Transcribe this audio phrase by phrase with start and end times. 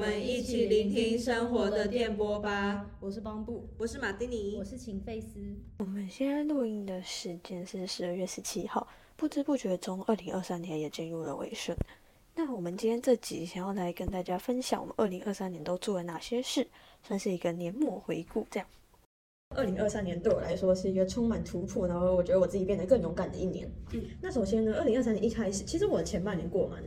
[0.00, 2.86] 们一起聆听生活的电波吧。
[3.00, 5.38] 我是邦布，我是马丁尼，我是秦费斯。
[5.76, 11.76] 我们现在录音的时间是十二月十七号，不知不觉中，二零二三年也进入了尾声。
[12.34, 16.66] 那我们今天这集想要来跟大家分享我们二零二三年都做了哪些事，
[17.02, 18.46] 算是一个年末回顾。
[18.50, 18.66] 这样，
[19.54, 23.70] 二零二三年对我来说是一个充满突破，然后我觉得我自己变得更勇敢的一年。
[23.92, 26.82] 嗯，那首先呢，二零二三年一开始，其实我前半年过蛮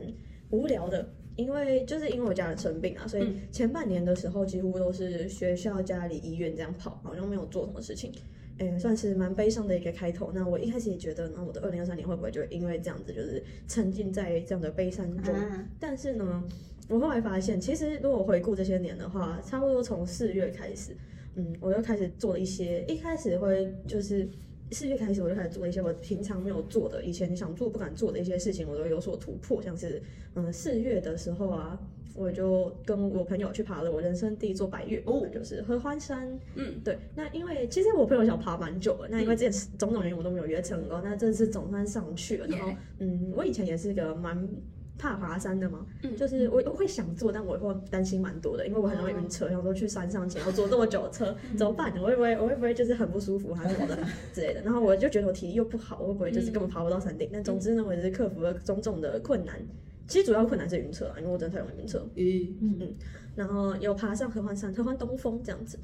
[0.50, 1.08] 无聊的。
[1.36, 8.12] 因为就是因为我家人生病啊，所以前半年的时候几乎都是学校、家里、医院这样跑，好像没有做什么事情，
[8.58, 10.30] 诶，算是蛮悲伤的一个开头。
[10.32, 15.34] 那我一开始也觉得，那我的二零二三年会不会就因为这样子，就是沉浸在这样的悲伤中？
[15.80, 16.44] 但是呢，
[16.88, 20.96] 我后来发现，其实如果回顾这些年的话，差不多从四月开始，
[21.34, 24.28] 嗯，我就开始做了一些，一开始会就是。
[24.74, 29.62] 四月开始，我就开始做一些我平常没有做的、以前想做不敢做的一些事情，我都有所突破。
[29.62, 30.02] 像是，
[30.34, 31.78] 嗯，四月的时候啊，
[32.14, 36.28] 我就跟我朋友去爬了我人生第一座白岳，哦，就是合欢山。
[36.56, 36.98] 嗯，对。
[37.14, 42.46] 那因为其实我朋友想爬蛮久了，那因为之前种种原因我都没有约成功，那这次总算上去了。
[42.48, 44.48] 然后，嗯，我以前也是个蛮。
[44.96, 45.84] 怕爬山的嘛？
[46.02, 49.46] 嗯，就是我我会想做，但我会担心蛮多的，因为我很容易晕车。
[49.48, 51.92] 然后说去山上前要坐这么久的车， 怎么办？
[52.00, 53.98] 我会不会我会不会就是很不舒服还是什么的
[54.32, 54.62] 之类的？
[54.64, 57.28] 然后我就觉得我体力又不好，我会不会就是根本爬不到山顶？
[57.32, 59.60] 但总之呢，我也是克服了种种的困难。
[60.06, 61.98] 其实主要困难是晕车啊，因为我真的太容易晕车。
[62.14, 62.94] 嗯嗯嗯。
[63.34, 65.78] 然后有爬上合欢山、合欢东峰这样子。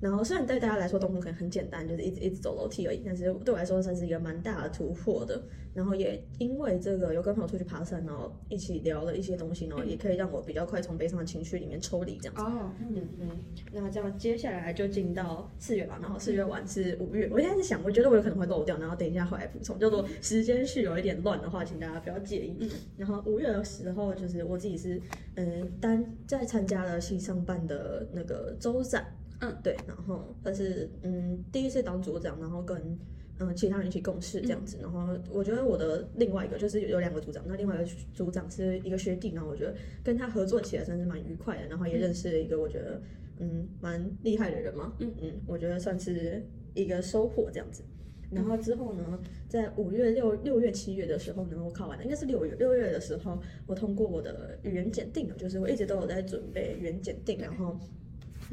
[0.00, 5.42] 然后虽然对大家来说东峰可能很简单，就是一直一直走楼梯而已，但是对我来说算是一个蛮大的突破的。
[5.72, 12.42] 然后也因为这个有跟朋友出去爬山，然后一起聊了一些东西，然后也可以让我比较快从悲伤的情绪里面抽离这样子。
[12.42, 13.28] 哦，嗯嗯。
[13.72, 17.28] 那这样接下来就进到四月吧，然后四月完是五月。
[17.30, 19.78] 我现在是想，我觉得我有可能会漏掉，然后等一下回来补充。
[19.78, 22.56] 叫做时间序有一点乱的话，请大家不要介意。
[22.58, 22.68] 嗯。
[22.96, 25.00] 然后五月的时候，就是我自己是
[25.36, 29.06] 嗯单在参加了西上办的那个周展。
[29.40, 29.76] 嗯，对。
[29.86, 32.98] 然后但是嗯第一次当组长，然后跟。
[33.42, 39.74] 嗯，其他人一起共事这样子，然后我觉得我的另外一个就是有两个组长，那另外一个组长是一个学弟，然后我觉得
[40.04, 43.00] 跟他合作起来算是蛮愉快的，然后也认识了一个我觉得
[43.38, 47.82] 嗯蛮厉害的人嘛，嗯嗯，我觉得算是一个收获这样子。
[48.30, 49.18] 然后之后呢，
[49.48, 57.80] 在五月六六月七月的时候呢，我考完了，应该是六月六月的时候，我通过我的语言检定了，就是我一直都有在准备语言检定，然后。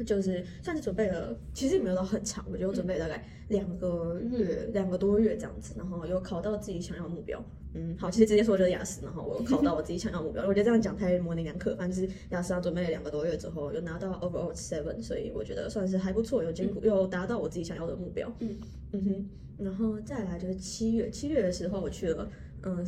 [0.04, 7.44] 就是算是准备了，其实也没有到很长，我觉得我准备大概两个月、两个多月这样子，然后有考到自己想要的目标。
[7.74, 10.42] 嗯，好，其实直接说就是雅思，然后我考到我自己想要目标。
[10.46, 18.32] 我觉得这样讲太模棱两可，反正就是雅思啊，准备了两个多月之后，有拿到 overall seven，所以我觉得算是还不错，有兼顾，有达到我自己想要的目标。
[18.40, 18.56] 嗯
[18.92, 22.30] 嗯哼，然后再来就是七月，七月的时候我去了，
[22.62, 22.86] 嗯。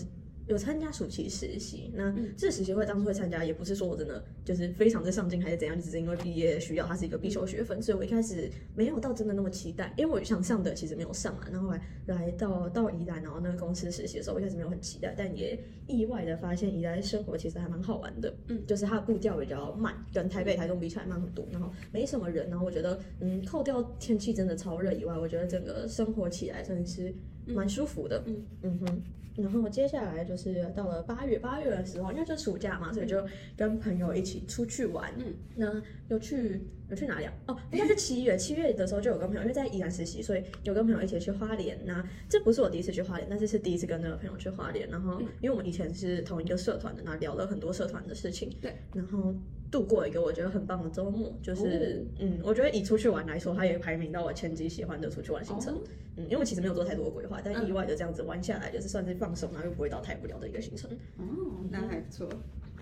[0.51, 11.49] 有参加暑期实习，那这实习会当初会参加，也不是说我真的就是非常的上进还是怎样，只是因为毕业需要，它是一个必修学分，所以我一开始没有到真的那么期待，因为我想上的其实没有上啊。
[11.53, 15.57] 然后来来到到宜兰，然后那个公司实习的时候，我一开始没有很期待，但也
[15.87, 27.15] 意外的发现宜兰生活其实还蛮好玩的，嗯，就是它的步调比较慢，跟台北、台中比起来慢很多，然后没什么人，然后我觉得，嗯，扣掉天气真的超热以外，我觉得整个生活起来真的是
[27.47, 29.03] 蛮舒服的，嗯嗯哼。
[29.37, 33.25] 然后接下来就是到了八月，八月的时候，因为就暑假嘛，所以就
[33.57, 35.13] 跟朋友一起出去玩。
[35.19, 37.33] 嗯，那又去有去哪里啊？
[37.47, 41.79] 哦，应该是七月，七月的时候就有跟朋友，因为在宜兰实习，所以有跟朋友一起去花莲。
[41.85, 44.89] 那这不是我第一次去花莲，但是是第一次跟那个朋友去花莲。
[44.91, 48.51] 然后，因为我们以前是同一个社团的，那聊了很多社团的事情。
[48.61, 49.35] 对，然后。
[49.71, 55.81] 度过一个我觉得很棒的周末，就是嗯，我觉得以出去玩来说，它也排名到我前几喜欢的出去玩行程。
[56.17, 60.91] 嗯，因为我其实没有做太多的规划，但意外的这样子玩下来，就是算是放松，然后又不会到太无聊的一个行程。
[61.19, 61.25] 哦，
[61.71, 62.29] 那还不错。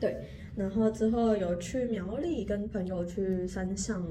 [0.01, 0.17] 对，
[0.57, 4.07] 然后之后有去苗栗，跟朋友去山上。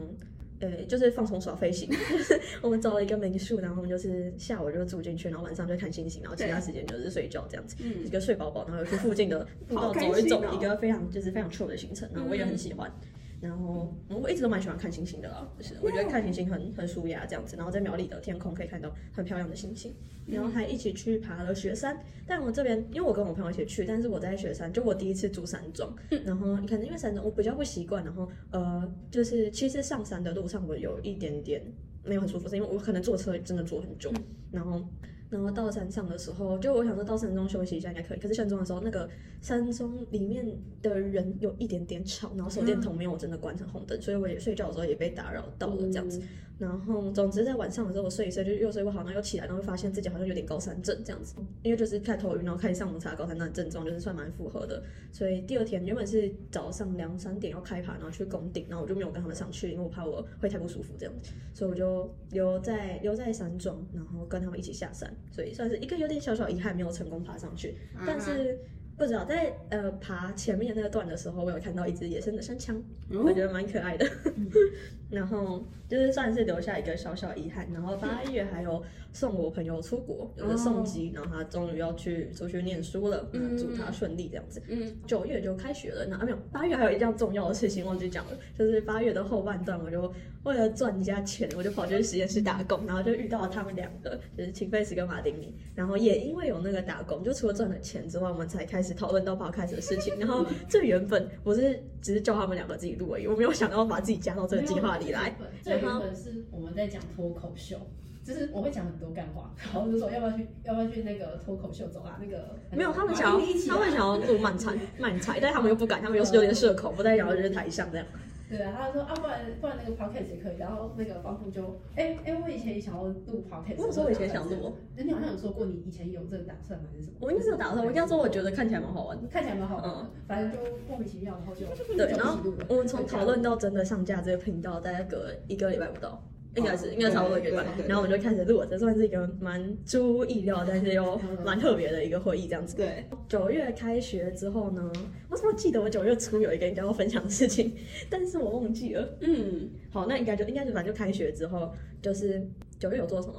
[0.59, 1.88] 呃，就是放松耍飞行，
[2.64, 12.91] 我们找了一个民宿，然后我们就是下午就住进去，然后晚上就看星星，然后其他时间就是睡觉这样子，一个睡饱饱，然后去附近的步道走一走，一个非常就是非常 chill 的行程，然后我也很喜欢。
[13.39, 17.55] 然后我一直都蛮喜欢看星星的啦，就是我觉得看星星很很舒压这样子。
[17.55, 19.93] 然后在苗栗的天空可以看到很漂亮的星星，
[20.25, 21.99] 然后还一起去爬了雪山。
[22.25, 25.95] 但我这边因为我跟我朋友一起去，但是我在雪山就我第一次住山庄，
[26.25, 31.61] 然后可能因为山庄我比较不习惯，然后呃就是其实上山的路上我有一点点
[32.03, 34.11] 没有很舒服，是因为我可能坐车真的坐很久，
[34.51, 34.84] 然后。
[35.29, 38.20] 然后到山上的时候，就我想说到山中休息一下应该可以。
[38.20, 39.09] 可是山中的时候，那个
[39.41, 40.46] 山中里面
[40.82, 46.22] 的人有一点点吵，然后手电筒没有真的关成红灯，所以我也睡觉的时候也被打扰到了这样子。
[46.58, 54.82] 然后总之在晚上的时候我睡一睡就又睡不好，然后又起来，然后发现自己好像有点高山症这样子，因为就是开始头晕，然后开始上网查高山症的症状，就是算蛮符合的。
[55.12, 68.58] 所以第二天原本是早上两三点要开爬，然后去攻顶，然后我就没有跟他们上去，因为我怕我会太不舒服这样子，所以我就留在留在山庄，然后跟他们一起下山，所以算是一个有点小小遗憾，没有成功爬上去，但是。
[68.97, 72.76] 不知道在呃爬前面那个段的时候，我有看到一只野生的山羌，
[73.11, 74.05] 我觉得蛮可爱的。
[75.09, 77.66] 然后就是算是留下一个小小遗憾。
[77.72, 78.84] 然后八月还有
[79.14, 84.61] 送我朋友出国，有个送机，然后他终于要去出去念书了，嗯，祝他顺利这样子。
[84.67, 90.11] 嗯，九月就开学了，那没有八月还有一件重要的事情忘记讲了，就是八月的后半段，我就
[90.44, 95.55] 为了赚一下钱，我就跑去实验室打工，然后就遇到了他们两个，就是秦飞斯跟马丁尼。
[95.73, 98.86] 然后也因为有那个打工，就除了赚了钱之外，我们才开始。
[98.93, 105.35] 讨论到跑开始的事情，然后这原本我是只是叫他们两个自己录而已，我没有想到把自己加到这个计划里来。
[105.63, 107.78] 这原本是我们在讲脱口秀，
[108.23, 112.19] 就是我会讲很多干话，然后就说要不要去要不要去那个脱口秀走啊？
[112.22, 118.05] 那个没有，他们想要他们想要录慢才 慢才，但他们又不敢，他们又是有点社恐，不太想要就是台上这样。
[118.49, 120.58] 对啊，他说啊，不然不然那个 podcast 也可以。
[120.58, 123.76] 然后那个方富就，哎哎，我以前也想要录 podcast。
[123.78, 127.17] 我说我以前想录，你好像有说过你以前有这个打算还是什么？
[127.20, 129.85] 我应该是有打算，我应该说我觉得看起来蛮好玩，看起来蛮好玩。
[129.85, 130.58] 嗯，反正就
[130.88, 131.66] 莫名其妙，然后就
[131.96, 132.08] 对。
[132.17, 132.40] 然后
[132.70, 136.22] 我们从讨论到真的上架这个频道，大概隔一个礼拜不到。
[136.58, 137.56] 应该是应该差不多一个月，
[137.88, 142.76] 然后我们就开始录，这算是一个蛮出乎意料，但是又 蛮特别的一个会议这样子。
[142.76, 144.92] 对，九月开学之后呢，
[145.30, 147.74] 我怎么记得我九月初有一个人跟我分享的事情，
[148.09, 149.18] 但是我忘记了。
[149.22, 151.72] 嗯，好，那应该就应该就反正就开学之后，
[152.02, 152.46] 就是
[152.80, 153.36] 九月有做什么？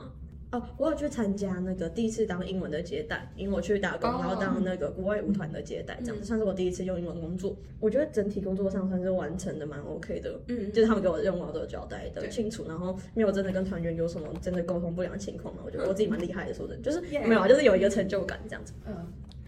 [0.50, 7.54] 哦，我有去参加那个第一次当英文的接待，因为我去打工，然后当那个国外舞团的接待，这样子算是我第一次用英文工作。
[7.80, 15.60] 我觉得整体工作上算是完成的蛮 OK 的，嗯，就是他们给我的任务都有交代的清楚，然后没有真的跟团员有什么真的沟通不良的情况嘛。
[15.66, 18.72] 我觉得我自己蛮厉害的，说的，就是没有啊，就是有一个成就感这样子。
[18.86, 18.94] 嗯，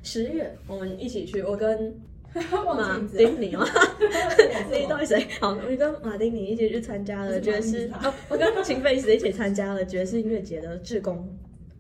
[0.03, 1.95] 十月我们一起去，我跟。
[2.77, 3.67] 马丁尼吗？
[4.71, 5.27] 你到底谁？
[5.41, 7.91] 好，我跟马丁尼一起去参加了爵士。
[8.03, 11.29] 哦，我跟秦飞斯一起参加了爵士音乐节的志工。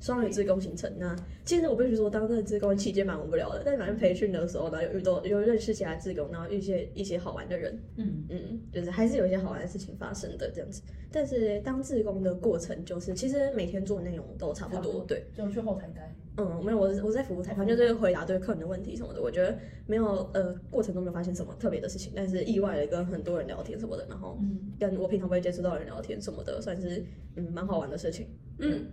[0.01, 1.15] 双语自工行程，那
[1.45, 3.63] 其实我必须说，当这个自工期间蛮无聊的。
[3.65, 10.83] 但反正培训的时候呢，有遇到有认识其他自工，然后遇些一些好玩的人，嗯嗯，就是还是有一些好玩的事情发生的这样子。
[11.13, 16.15] 但是当自工的过程，就是其实每天做的内容都差不多，对，就去后台待。
[16.37, 19.21] 嗯，没有，我我在服务台，反正就是回答对客人的问题什么的。
[19.21, 24.39] 我觉得没有，呃，过程中没有发现什么特别的事情，但是意外的跟很多人聊天什么的，然后
[24.79, 27.05] 跟我平常不会接触到的人聊天什么的，算是
[27.37, 28.27] 嗯蛮好玩的事情，
[28.59, 28.87] 嗯。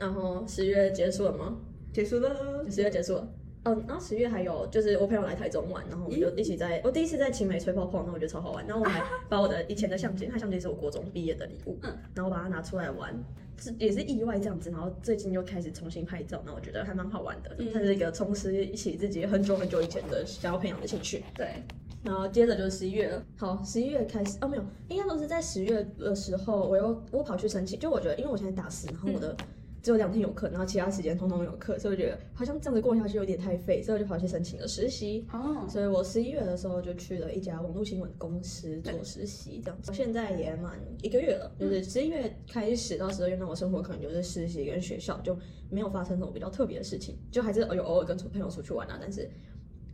[0.00, 1.56] 然后十月结束了吗？
[1.92, 3.28] 结束了，十月结束了。
[3.64, 8.66] 嗯，然后十月还有就是我朋友来台中玩，然后我们就一起在，我第一次在青梅吹泡泡，那我觉得超好玩。
[8.66, 13.14] 然后我还 把我的以前的相机，他相机是我国中毕业的礼物，嗯，然后把它拿出来玩，
[13.58, 14.70] 是也是意外这样子。
[14.70, 17.54] 然后最近又开始重新拍照，那我觉得还蛮好玩的。
[17.70, 21.22] 它是一个重拾起自己很久很久以前的想要培养的兴趣。
[21.36, 21.62] 对，
[22.02, 23.22] 然后接着就是十一月了。
[23.36, 29.36] 好，十一月开始哦，没有，应该都是在十月的时候，我又我跑去申请，就我觉得因为我现在大四，然后我的。
[29.82, 35.26] 只有两天有课，然后其他时间通通没有课，所以我觉得好像这样子过下去有点太废，所以我就跑去申请了实习。
[35.32, 39.92] 哦，所以我十一月的时候就去了一家网络新闻公司做实习，这样子。
[39.94, 45.34] 现在也满一个月了，就是十一月开始到十二月，那我生活可能就是实习跟学校，就
[45.70, 49.30] 没有发生什么比较特别的事情，就还是有偶尔跟朋友出去玩啊，但是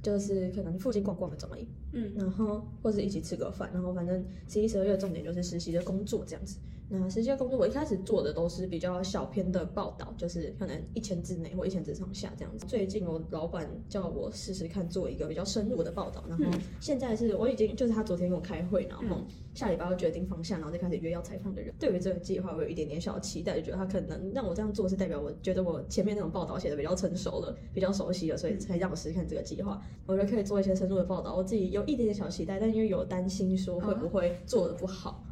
[0.02, 1.66] 就是可能附近逛逛的怎么样？
[1.92, 6.58] 嗯，然后或者一起吃个饭，然后反正十一、十二月重点就是实习的工作这样子。
[6.88, 12.64] 那实际工作我一开始做的都是比较小篇的报道，就是可能一千字内或一千字上下这样子。
[12.66, 16.44] 最近我老板叫我试试看做一个比较深入的报道，然后
[16.80, 19.24] 现在是我已经就是他昨天跟我开会，然后
[19.54, 21.74] 下礼拜要决定方向，然后再开始约要采访的人。
[21.78, 29.82] 对于这个计划，我有一点点小期待，就觉得他可能让我这样做是代表我觉得我前面那种报道写的比较成熟了，比较熟悉了，所以才让我试试看这个计划。
[30.06, 35.24] 我觉得可以做一些深入的报道，我自己有一点点小期待，但因为有担心说会不会做的不好。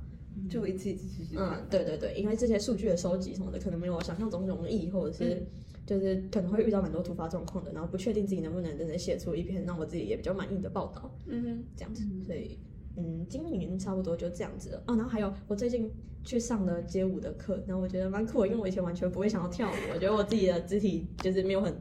[0.48, 5.42] 就一次一次去去嗯，对对对，因为这些数据的收集什么的，可能没有我想象中容易，或者是
[5.86, 12.58] 就是可能会遇到蛮多突发状况的，然后不确定自己能不能真的写出一篇让我自己也比较满意的报道，嗯哼，这样子，所以
[12.96, 14.94] 嗯，今年差不多就这样子了哦。
[14.96, 15.90] 然后还有我最近
[16.24, 21.74] 去上了街舞的课，然后我觉得蛮酷的，因为我以前完全不会想要跳舞，我觉得我自己的肢体就是没有很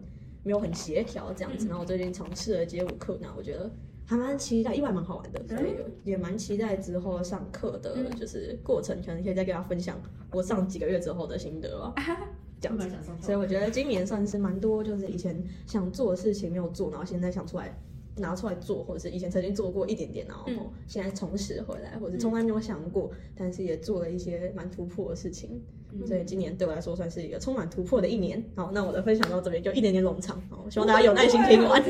[0.43, 3.71] 没有很协调这样子，然后我最近尝试了街舞课，那我觉得。
[4.05, 9.99] 还蛮期待，意外蛮好玩的，所以也蛮期待之后上课的，就是过程，可能可以再跟大家分享
[10.31, 11.93] 我上几个月之后的心得吧。
[12.59, 17.77] 这样子，所以我觉得今年算是蛮多，就是以前想做的事情没有做，然后现在想出来
[18.15, 20.57] 拿出来做，或者是以前曾经做过一点点，然后嗯
[20.87, 25.61] 现在重拾回来，或者从来没有想过，但是也做了一些蛮突破的事情。
[26.07, 28.41] 所以今年对我来说算是一个充满突破的一年。
[28.55, 31.83] 好，那我的分享到这边就一点点冗长，好，希望大家有耐心听完。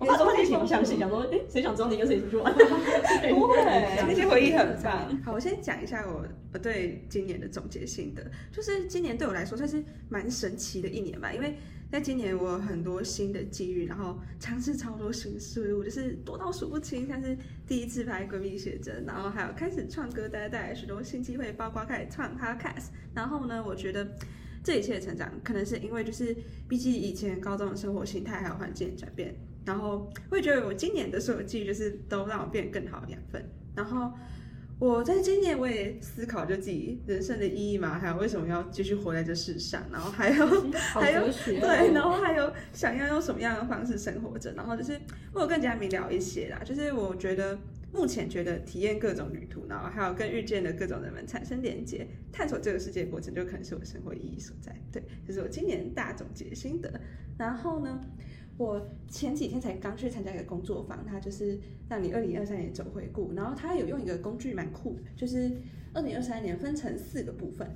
[0.00, 2.50] 我怕说自己挺不相信，想说，哎，谁想知道你跟谁出去玩？
[2.56, 3.56] 不会，
[4.08, 5.22] 那些回忆很对棒。
[5.22, 11.54] 好，我先讲一下我我对今年的总结心得，就是今年对我来说算是蛮神奇的一年吧，因为
[11.92, 24.08] 在今年我有很多新的机遇，然后尝试超多新事物，就是多到数不清，像是第一次拍闺蜜写真，然后还有开始唱歌单，带来许多新机会，包括开始创 podcast，然后呢，我觉得。
[24.62, 26.36] 这一切的成长，可能是因为就是
[26.68, 29.34] 比起以前高中的生活形态还有环境的转变，
[29.70, 33.40] 然后我也觉得我今年的所有记忆就是都让我变得更好的养分。
[33.76, 34.12] 然后
[34.80, 44.98] 我在今年我也思考就自己人生的意义嘛，还有为什么要继续活在这世上，然后还有 还有对，然后还有想要用什么样的方式生活着，然后就是
[45.32, 47.56] 我有更加明了一些啦，就是我觉得。
[47.92, 54.72] 目前觉得体验各种旅途，然后还有跟遇见的各种人们产生连接，探索这个世界的过程，就可能是我生活意义所在。
[54.92, 56.88] 对，这是我今年大总结心得。
[57.36, 58.00] 然后呢，
[58.56, 65.50] 我前几天才刚去参加一个工作坊，它就是让你二零二三年走回顾，然后它有用一个工具蛮酷的，就是
[65.94, 67.68] 二零二三年分成四个部分。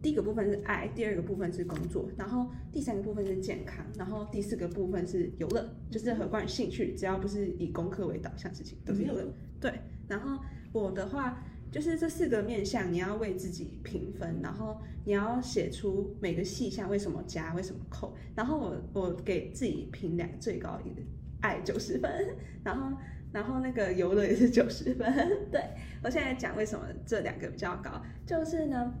[0.00, 9.26] 第一个部分是爱，第二个部分是工作，然后第三个部分是健康，然后第四个部分是游乐，就是任何关于兴趣，只要不是以功课为导向的事情都是游乐。
[9.58, 9.72] 对，
[10.06, 10.38] 然后
[10.72, 11.42] 我的话
[11.74, 21.02] 就是这四个面向，你要为自己评分，然后你要写出每个细项为什么加，为什么扣，然后我我给自己评两最高一个
[21.40, 22.08] 爱九十分，
[22.62, 22.96] 然后
[23.32, 25.12] 然后那个游乐也是九十分。
[25.50, 25.60] 对
[26.04, 28.94] 我现在讲为什么这两个比较高，就是呢。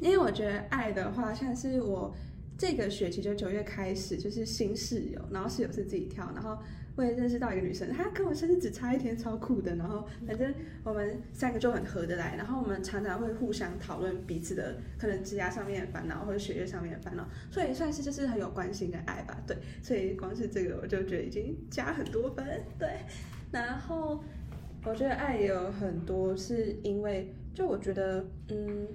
[0.00, 2.14] 因为我觉得爱的话，像是我
[2.56, 6.58] 这个学期就九月开始就是新室友，然后室友是自己挑，然后
[6.96, 9.74] 我也认识到一个女生，她跟我生日只差一天，超酷的。
[9.76, 19.36] 然后反正我们三个就很合得来，然后我们常常会互相讨论彼此的可能职业上面的烦恼或者学业上面的烦恼，所以算是就是很有关心跟爱吧。
[19.46, 22.46] 对，所以光是这个我就觉得已经加很多分。
[22.78, 22.88] 对，
[23.50, 24.22] 然后
[24.84, 28.86] 我觉得爱也有很多是因为就我觉得嗯。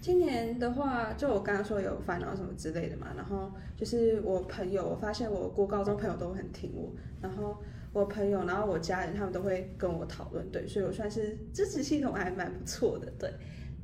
[0.00, 6.90] 今年的话，就我刚刚说有烦恼什么之类的嘛，然后就是我朋友，我发现我国高中朋友都很听我，
[7.20, 7.56] 然后
[7.92, 13.30] 我朋友，然后我家人他们都会跟我讨论，对，所以我算是支持系统还蛮不错的，对。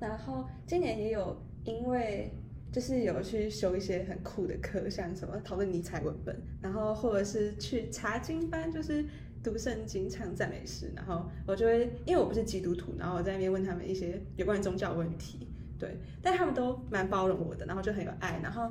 [0.01, 2.33] 然后今年也有因为
[2.73, 9.05] 就是有去修一些很酷的课，像什么讨论尼采文本，然后或者是去查经班，就是
[9.43, 15.47] 读圣经、唱赞美诗，然后我就会因为我不是基督徒，然后我在那边问他们一些有关宗教问题。
[15.79, 18.41] 对，但他们都蛮包容我的，然后就很有爱。
[18.43, 18.71] 然后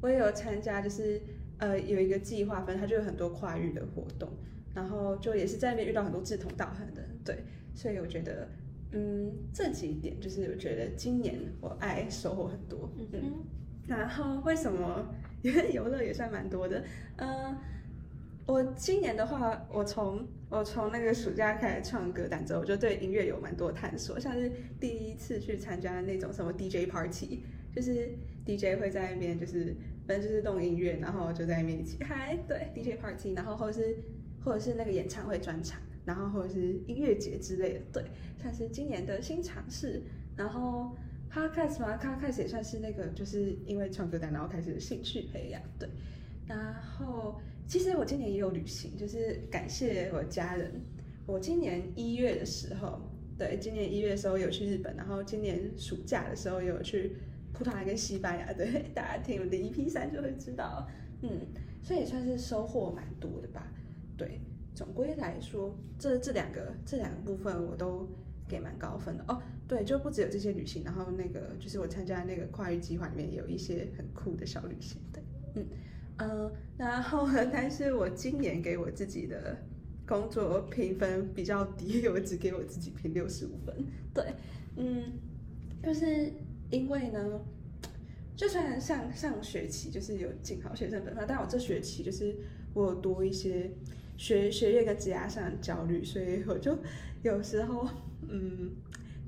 [0.00, 1.20] 我也有参加，就是
[1.58, 4.28] 呃有一个计划，反正它就有很多跨域的活动，
[4.74, 7.10] 然后就也是在那边遇到很多志同道合的人。
[7.24, 7.44] 对，
[7.74, 8.48] 所以我觉得，
[8.92, 12.90] 嗯，这几点就是我觉得今年我爱收获很多。
[13.12, 13.44] 嗯，
[13.86, 15.06] 然后为什么？
[15.42, 16.82] 因为游乐也算蛮多的，
[17.16, 17.56] 嗯。
[18.46, 27.42] 我今年的话，我从我从那个暑假开始唱歌单之后，我就对音乐有蛮多探索，像是第一次去参加那种什么 DJ party，
[27.74, 28.10] 就是
[28.44, 29.74] DJ 会在那边就是
[30.06, 33.96] 反正就是动音乐，然后就在那边一起嗨，对 DJ party，然后或者是
[34.44, 38.04] 或者是那个演唱会专场，然后或者是音乐节之类的，对，
[38.42, 40.02] 像是今年的新尝试，
[40.36, 40.94] 然后
[41.32, 45.88] podcast 嘛，podcast 也算是那个就是因为唱歌单然后开始兴趣培养，对，
[46.46, 47.40] 然后。
[47.66, 50.70] 其实我今年也有旅行，就是感谢我家人。
[51.26, 53.00] 我今年一月的时候，
[53.38, 57.16] 对，今年一月的时候有去日本，然后今年暑假的时候有去
[57.52, 58.52] 葡萄牙跟西班牙。
[58.52, 60.86] 对， 大家听我的 EP 三就会知道，
[61.22, 61.30] 嗯，
[61.82, 63.66] 所以也算是收获蛮多的吧。
[64.18, 64.38] 对，
[64.74, 68.06] 总归来说，这这两个这两个部分我都
[68.46, 69.42] 给蛮高分的哦。
[69.66, 75.00] 对，就不只有这些旅行，然后那个就是我参加那个跨域计划里面有一些很酷的小旅行。
[75.10, 75.22] 对，
[75.54, 75.66] 嗯。
[76.18, 77.28] 嗯，然后？
[77.52, 79.56] 但是我今年给我自己的
[80.06, 83.74] 工作评分比较低， 我只给我自己评六十五分。
[84.12, 84.24] 对，
[84.76, 85.12] 嗯，
[85.82, 86.32] 就是
[86.70, 87.40] 因为呢，
[88.36, 92.36] 就算上上学期就是有进好学生本分，但我这学期就是
[92.74, 93.70] 我有多一些
[94.16, 96.78] 学学业跟职业上的焦虑，所以我就
[97.22, 97.88] 有时候
[98.28, 98.70] 嗯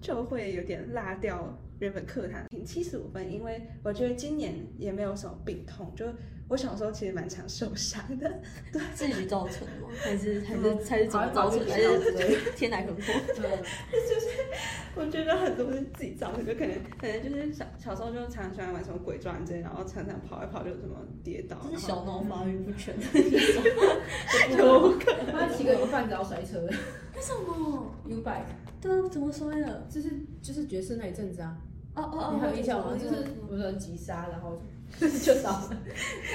[0.00, 6.07] 就会有点落掉原本课堂评七十五分，因为我觉得今年也没有什么病痛，就
[6.48, 8.40] 我小时候其实蛮常受伤的，
[8.72, 9.88] 对自己造成吗？
[9.98, 11.66] 还是 还是还是怎么造成？
[11.68, 13.02] 还是天来横祸？
[14.94, 22.94] 我觉得很多是自己造成，就可能可能就是小小时候就常常喜欢玩什么鬼抓人之类，然后常常跑一跑就什么跌倒，这是小脑发育不全，
[24.56, 25.32] 有可能。
[25.32, 28.44] 他骑个油饭只要摔车的为什么？，U bike，
[28.80, 29.86] 对啊，怎么摔的？
[29.90, 30.10] 就是
[30.40, 31.56] 就是爵士那一阵子啊，
[31.96, 32.96] 哦哦你还有印象吗？
[32.96, 34.60] 就是我说急刹，然后
[35.00, 35.70] 就倒了，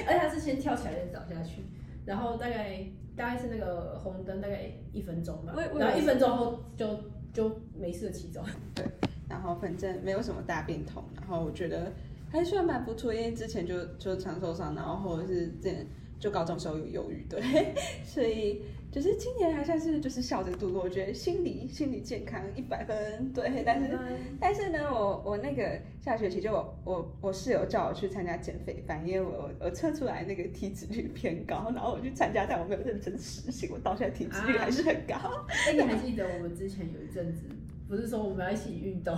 [0.08, 1.62] 而且他是先跳起来再倒下去，
[2.06, 2.84] 然后大概
[3.16, 6.88] 大概是那个红灯大概一分钟吧然后一分钟后就
[7.32, 8.44] 就没事的骑走。
[8.76, 8.86] 对
[9.30, 11.94] 然后反正没有什么大病痛，然后我觉得
[12.30, 15.88] 还算蛮不错，因为之前就就常受伤，然后或者是之前
[16.20, 17.42] 就高中时候有忧郁，对，
[18.04, 18.62] 所以
[18.92, 23.98] 就是今年还算是就是笑着度过，我觉得心理心理健康一百分，对，但是
[24.38, 35.16] 但是呢，我我那个下学期就我我我室友叫我去参加减肥班，因为我我测出来那个体脂率偏高，然后我去参加，但我没有认真实行，我到现在体脂率还是很高。
[35.48, 37.44] 哎，你还记得我们之前有一阵子，
[37.92, 39.14] 不是说我们要一起运动，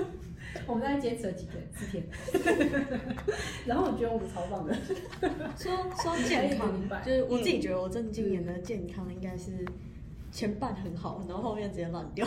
[0.68, 2.04] 我们大概坚持了几天，四天，
[3.64, 4.76] 然后我觉得我们超棒的，
[5.56, 6.70] 说说健康
[7.06, 9.64] 就是我自己觉得我真的今年的健康应该是
[10.30, 12.26] 前半很好，然后后面直接烂掉。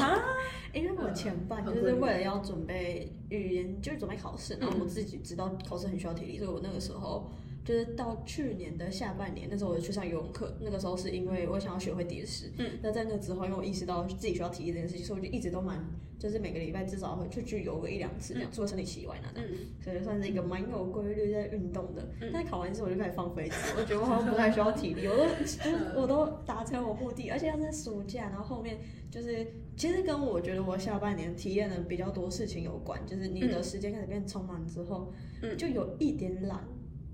[0.73, 7.29] 因为我前半就是为了要准备语言，就是准备考试，然后我自己知道考试很需要体力，所以我那个时候。
[7.65, 12.51] 就是到去年的下半年，那时候我去上游泳课，那个时候是因为我想要学会蝶式。
[12.59, 15.83] 嗯，那在那之后，因为我意识到自己需要体力这件事情，所以我就一直都蛮，
[16.19, 19.49] 就是每个礼拜至少会去去游个一两次这样，除了生理期以外呢，这样，
[19.83, 22.07] 所以算是一个蛮有规律在运动的。
[22.31, 28.77] 但是考完之后我就开始放飞自我，我觉得我好像不太需要体力，我都 就是我都达成我目的，而且要在暑假，然后后面
[29.09, 29.45] 就是
[29.75, 35.11] 其实跟我觉得我下半年体验的比较多事情有关，就是你的时间开始变充满之后，
[35.57, 36.63] 就有一点懒。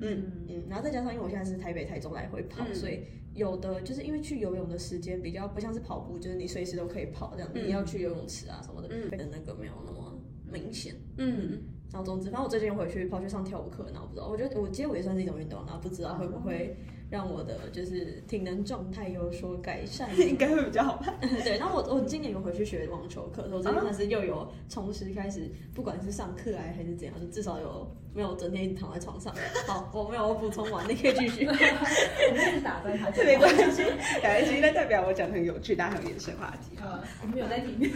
[0.02, 3.04] 嗯嗯，然后再加上因为我现在是台北、台中来回跑，所以
[3.34, 10.20] 有的就是因为去游泳的时间比较不像是跑步，就是你随时都可以跑这样，你要去游泳池啊什么的，的那个没有那么
[10.52, 10.96] 明显。
[11.18, 16.76] 嗯，然后总之，反正我最近回去跑去上跳舞课，然后不知道，我觉得我街舞也算是一种运动，然后不知道会不会
[17.10, 21.14] 让我的就是体能状态有所改善， 应该会比较好吧。
[21.44, 27.88] 对，然后我我今年有回去学网球课，我最近算是又有重拾开始，不管是上课啊还是怎样，就至少有。
[28.14, 29.34] 没有整天一直躺在床上。
[29.68, 31.46] 好，我没有我补充完，你可以继续。
[31.50, 36.78] 我一直打断他， 没关系，没关系，那代表我讲的很有趣，大家很有延伸话题。
[36.82, 37.92] 呃，我们有在听。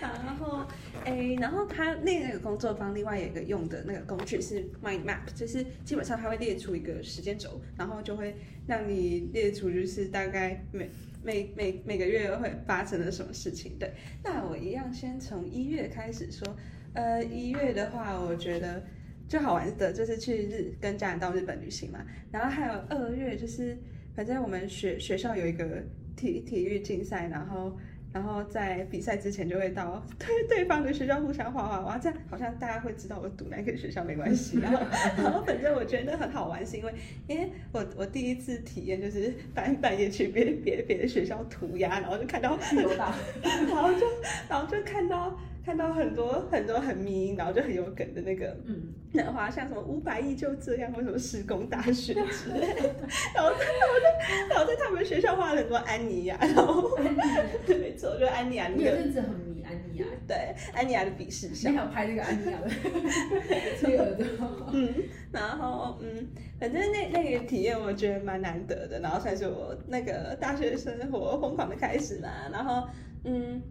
[0.00, 0.64] 然后，
[1.04, 8.34] 哎，然后他那个工作坊另外有一个用的那个工具是 Mind Map，就是基本上它会列出一个时间轴，然后就会
[8.66, 10.90] 让你列出就是大概每
[11.22, 13.76] 每每每个月会发生了什么事情。
[13.78, 13.92] 对，
[14.24, 16.56] 那我一样先从一月开始说。
[16.94, 18.82] 呃，一月的话，我觉得。
[19.32, 23.74] 最好玩的就是去日跟家人到日本旅行嘛，然后还有二月就是
[24.14, 25.82] 反正我们学学校有一个
[26.14, 27.74] 体体育竞赛，然后
[28.12, 34.78] 然后在比赛之前就会到 对对方的学校互相画画，哇，这样好像大家会知道我读哪个学校没关系，然后
[35.16, 36.92] 然后反正我觉得很好玩，是因为
[37.26, 42.58] 因为我我第一次体验就是 半半夜去别别别的学校涂鸦，然后就看到
[43.42, 44.06] 然后就
[44.46, 45.34] 然后就看到。
[45.64, 52.66] 看到很多很多很迷，然后就很有梗的那个，嗯，然后像什么五百亿就这样，或什么施工大学之类，
[53.34, 56.98] 然后然后在然后在他们学校画了很多安妮亚，然后
[57.68, 62.70] 没错，就安妮亚，你有阵子很迷安妮亚，对，安妮亚的鄙视笑，你还有拍那个安妮亚的
[64.72, 64.94] 嗯，
[65.30, 66.26] 然后嗯，
[66.58, 72.88] 反正那那个体验我觉得蛮难得的，然后算是我那个大学生活疯狂的开始嘛，然后
[73.24, 73.62] 嗯。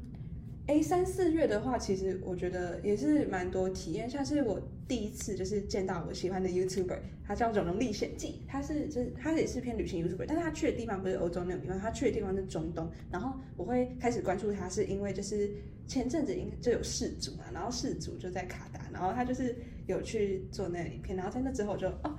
[0.72, 4.58] 哎，三四月的话，其实我觉得也是蛮多体验，像是我
[4.88, 12.90] 第一次就是见到我喜欢的 YouTuber，他叫《荣荣历险记》，他是就是他也是偏旅行 YouTuber，但是他去的地方不是欧洲那种地方，他去的地方是中东。
[13.12, 15.52] 然后我会开始关注他，是因为就是
[15.86, 19.54] 前阵子应就有世足嘛，然后世足就在卡达，然后他就是
[19.88, 22.18] 有去做那个影片，然后在那之后就哦，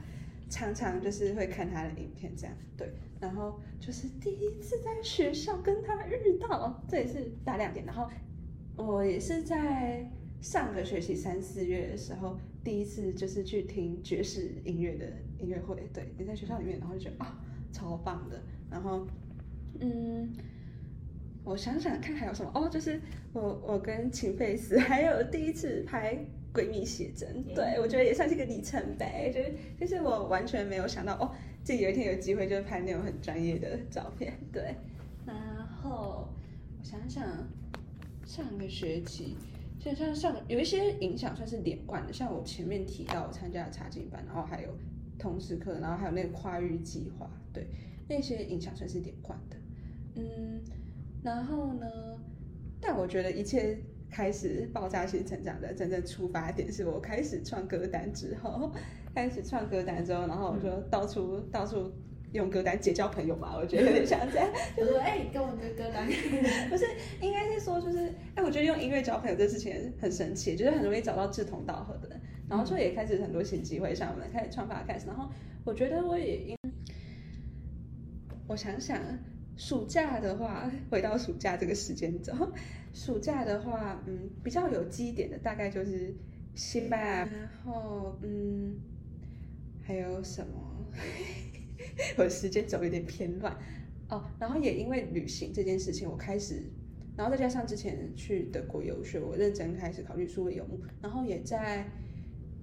[0.51, 2.87] 常常就是会看他的影片这样，对，
[3.19, 8.07] 然后就是第一次在学校跟他遇到，这也是大亮点，然后。
[8.77, 15.07] 我也是在上个学期三四月的时候，第一次就是去听爵士音乐的
[15.39, 17.39] 音乐会，对，也在学校里面，然后就觉得啊，
[17.71, 18.43] 超棒的。
[18.71, 19.07] 然后，
[19.79, 20.33] 嗯，
[21.45, 23.01] 我想想看还有什么哦，就是
[23.33, 26.19] 我我跟秦费斯还有第一次拍
[26.53, 31.31] 闺蜜写真，对我觉得也算是一个里程碑，就是就是我完全没有想到哦，
[31.63, 34.75] 自己有一天有机会就是拍那种很专业的照片，对。
[35.27, 35.37] 然
[35.83, 36.27] 后
[36.79, 37.23] 我想想。
[38.33, 39.37] 上个学期
[39.79, 44.71] 像像上有一些影响算是连贯的，像我前面提到我参加的插进班，然后还有
[45.19, 47.67] 通识课，然后还有那个跨域计划，对
[48.09, 49.57] 那些影响算是连贯的。
[50.15, 50.63] 嗯，
[51.23, 51.87] 然后呢，
[52.81, 58.73] 但我觉得一切开始爆炸性成长的真正出发点是我开始创歌单之后，
[59.15, 61.93] 开始创歌单之后，然后我就到处到处。
[62.33, 64.49] 用歌单结交朋友嘛，我觉得有点像这样。
[64.77, 66.07] 就说哎，跟我的歌单，
[66.71, 66.87] 不是，
[67.21, 75.29] 应该是说就是，哎，我觉得用音乐交朋友这事情很神奇，就是很容易找到志同道合的人，然后就也开始很多新机会，像我们开始创发开始，然后
[75.65, 76.57] 我觉得我也因，
[78.47, 78.99] 我想想，
[79.57, 82.33] 暑假的话，回到暑假这个时间轴，
[82.95, 86.15] 暑假的话，嗯，比较有基点的大概就是
[86.55, 88.75] 新吧，然后嗯，
[89.83, 90.87] 还有什么？
[92.19, 93.57] 我时间轴有点偏乱
[94.09, 96.63] 哦，然后也因为旅行这件事情，我开始，
[97.17, 101.89] 然后再加上之前去德国游学，我认真开始考虑数位游牧，然后也在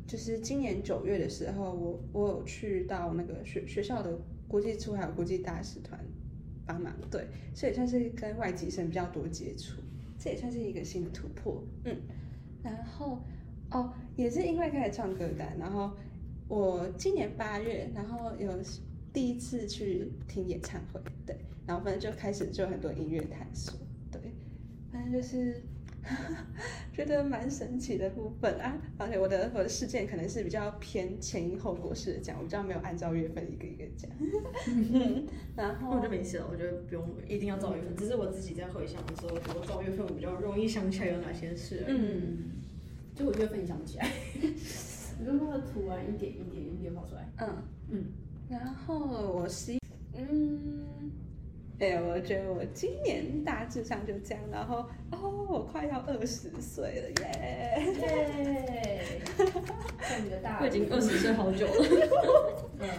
[0.05, 5.99] 就是今年九月的时候，我我有去到那个学学校的国际处还有国际大使团
[6.67, 9.81] 帮忙，对，所以算是跟外籍生比较多接触，
[10.19, 11.95] 这也算是一个新的突破，嗯，
[12.61, 13.19] 然后
[13.71, 15.91] 哦，也是因为开始唱歌单，然后
[16.47, 18.51] 我今年八月，然后有。
[19.19, 21.36] 第一次去听演唱会，对，
[21.67, 23.77] 然后反正就开始就很多音乐探索，
[24.10, 24.21] 对，
[24.93, 25.62] 反正就是
[26.95, 28.82] 觉得蛮神奇的部分啊。
[28.97, 34.10] 而且我的我的事件可能是比较偏前因后果式的讲，我比较没有按照月份一个一个讲。
[35.58, 41.84] 然后我就没事了，我觉得不用一定要照月份，只是我自己在回想的时候，我照月份我比较容易想起来有哪些事。
[41.86, 42.51] 嗯，
[43.13, 47.29] 就我月份想不起来， 你就那个涂完一点一点一点跑出来。
[47.39, 47.49] 嗯
[47.89, 48.05] 嗯。
[48.49, 49.79] 然后我希，
[50.15, 51.12] 嗯，
[51.77, 54.43] 哎，我觉得我今年大致上就这样。
[54.51, 54.77] 然后，
[55.12, 57.93] 哦，我快要二十岁了耶！
[58.01, 59.21] 耶！
[60.23, 61.73] 你的大，我已经二十岁好久了。
[62.81, 62.89] 嗯，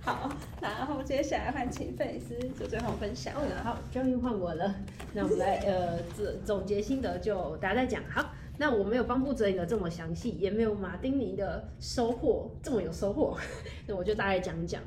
[0.00, 3.34] 好，然后接下来换请粉丝做最后分享。
[3.62, 4.74] 好，终于换我了。
[5.12, 8.02] 那我们来，呃，总总结心得就大家再讲。
[8.08, 8.24] 好。
[8.58, 13.38] 那我没有帮布泽尼的这么详细，也没有马丁尼的收获这么有收获，
[13.86, 14.82] 那我就大概讲讲。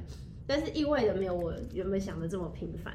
[0.45, 2.93] 但是意外的没有我原本想的这么频繁，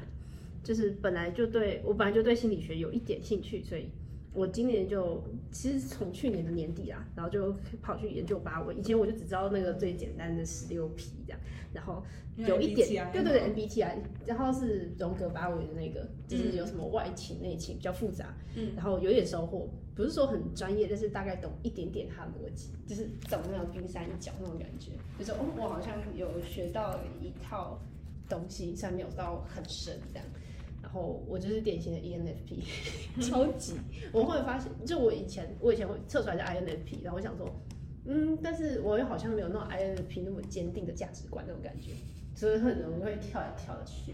[0.63, 3.89] 就是本来就对我本来就对心理学有一点兴趣，所以
[4.33, 8.75] 我今年就其实从去年的年底啊，然后就跑去研究八维。
[8.75, 11.39] 以前我就只知道那个最简单的十六 P 这样，
[11.73, 12.03] 然后
[12.35, 19.67] 有一点对对对 MBTI，然后是荣格八维的那个，就是有什么外倾内倾比较复杂，嗯，然后有点收获。
[19.95, 24.91] 不是说很专业，但是大概懂一点点它的逻辑，就是懂那种冰山一角那种感觉。
[25.17, 27.79] 就是哦，我好像有学到一套
[28.29, 30.27] 东西，虽然没有到很深这样。
[30.87, 33.73] 然后我就是典型的 ENFP， 超级。
[34.13, 37.45] 我会发现，就我以前我以前会测出来是 INFP，然后我想说，
[38.05, 41.91] 嗯，但是我又好像没有那种 INFP 那么坚定的价值观那种感觉，
[42.33, 44.13] 所以很容易会跳来跳去。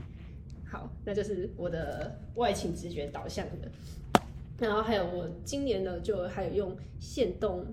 [0.65, 3.69] 好，那就是我的外倾直觉导向的。
[4.57, 7.67] 然后还有我今年呢，就还有用线动，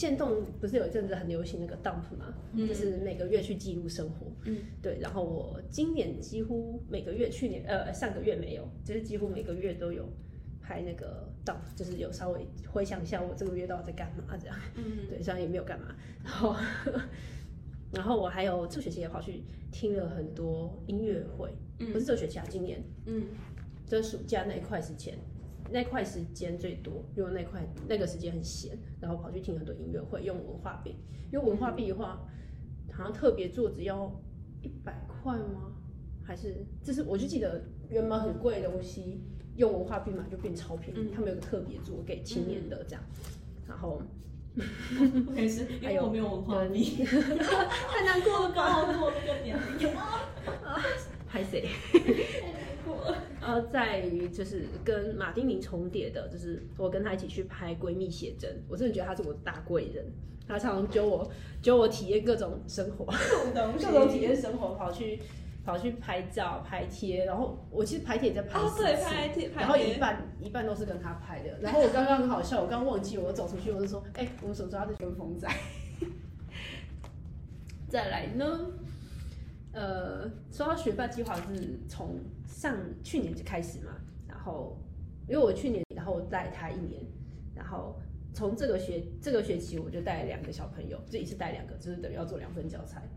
[0.00, 2.34] 线动不是有一阵子很流行那个 dump 吗？
[2.56, 4.32] 就是每个月去记录生活。
[4.46, 4.98] 嗯，对。
[4.98, 10.08] 然后我今年几乎每个月，去年呃上个月没有，就是几乎每个月都有
[10.58, 14.56] 拍那个 dump，就是有稍微回想一下我这个月到底在干嘛这样。
[14.74, 15.94] 嗯，对，虽然也没有干嘛。
[16.24, 16.56] 然后，
[17.92, 21.52] 然后我还有这学期也跑去听了很多音乐会，
[21.92, 22.82] 不是这学期啊，今年。
[23.04, 23.24] 嗯，
[23.86, 25.18] 就暑假那一块时间。
[25.72, 30.96] 那块时间最多，因为那块那个时间很闲，然后跑去听很多音乐会，用文化币。
[31.32, 32.26] 用文化币的话，
[32.92, 34.12] 好像特别座只要
[34.62, 35.72] 一百块吗？
[36.22, 39.22] 还是就是我就记得原本很贵的东西，
[39.56, 41.10] 用文化币买就变超便宜。
[41.14, 43.02] 他们有个特别座给青年的这样，
[43.66, 44.00] 然后
[45.32, 47.02] 没事，还有没有文化币？
[47.06, 49.88] 太难过了，刚好过这个年龄，
[51.26, 51.68] 拍谁？
[53.40, 60.04] 呃，在于就是跟马丁尼重叠的，就是我跟他一起去拍闺蜜写真，我真的觉得他是我的大贵人，
[60.46, 61.30] 他常常教我
[61.62, 63.06] 教我体验各种生活，
[63.54, 65.18] 各种体验生活，跑去
[65.64, 75.48] 跑去拍照拍贴，然后我其实拍贴也在拍哦，对，拍贴，然后一半一半都是跟他拍的，然后我刚刚很好笑，我刚忘记我走出去，我就说，哎，我们手抓着跟风仔，
[77.88, 78.70] 再来呢。
[79.72, 82.18] 呃，说到学霸计划是从
[82.50, 83.96] 上去年就开始嘛，
[84.28, 84.76] 然后
[85.28, 87.00] 因为我去年然后带他一年，
[87.54, 87.98] 然后
[88.34, 93.08] 从这个学这个学期我就带两个小朋友，这一次带两个，就是等于要做两份教材，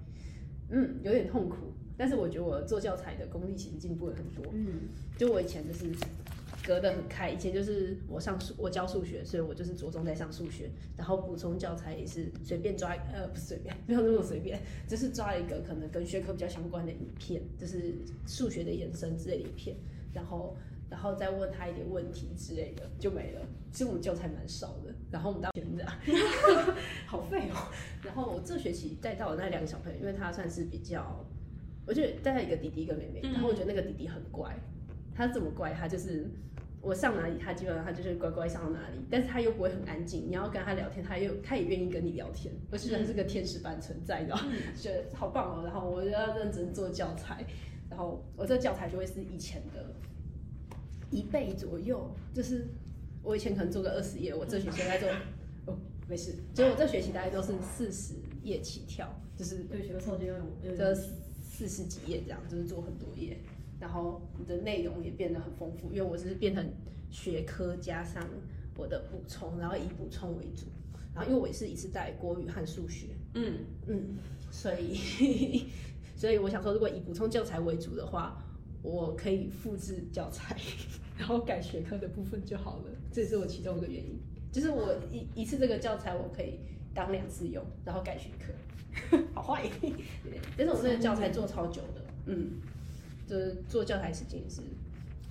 [0.69, 5.91] 嗯，有点痛苦，但是我觉得我做教材的功力其实进步了很多，嗯，就我以前就是
[6.63, 7.29] 隔得很开。
[7.29, 17.93] 以前就是我上数，我教数学，所以我就是着重在上数学，然后补充教材也是随便抓，呃，不是随便， 没有那么随便，就是抓一个可能跟学科比较相关的影片，就是
[18.25, 19.75] 数学的延伸之类的影片，
[20.13, 20.55] 然后
[20.89, 23.41] 然后再问他一点问题之类的就没了。
[23.71, 25.83] 其实我们教材蛮少的，然后我们到现在
[27.07, 27.67] 好废哦。
[28.03, 31.25] 然后我这学期带到的那两个小朋友，因为他算是比较，
[31.87, 34.55] 我觉得带了一个弟弟一个妹妹，然后我觉得那个弟弟很乖，
[35.15, 35.73] 他怎么乖？
[35.73, 36.29] 他就是
[36.83, 40.27] 我上哪里，他基本上他就是乖乖上到哪里，但是他又不会很安静。
[40.27, 44.39] 你要跟他聊天，他又他也愿意跟你聊天，我觉得他是个天使般存在，你知道
[44.75, 45.63] 觉得好棒哦。
[45.63, 47.45] 然后我就要认真做教材，
[47.89, 49.95] 然后我这教材就会是以前的
[51.09, 52.67] 一倍左右，就是
[53.21, 55.09] 我以前可能做个二十页，我这学期大概做
[55.67, 60.45] 哦没事，就我这学期大概都是四十页起跳，就是对，学超级有用，
[60.77, 63.37] 这四十几页这样，就是做很多页，
[63.83, 66.65] 然后你的内容也变得很丰富，因为我是变成
[67.11, 68.25] 学科加上
[68.77, 70.67] 我的补充，然后以补充为主，
[71.13, 74.15] 然后因为我也是一次带国语和数学，嗯，嗯，
[74.49, 75.65] 所以
[76.15, 78.41] 所以我想说，如果以补充教材为主的话，
[78.81, 80.55] 我可以复制教材，
[81.19, 84.17] 然后改学科的部分就好了，这也是我其中一个原因，
[84.49, 86.57] 就是我一一次这个教材我可以
[86.93, 89.91] 当两次用，然后改学科， 好坏，对，
[90.55, 92.61] 但是我这个教材做超久的，嗯，
[93.27, 94.61] 就是做教材时间也是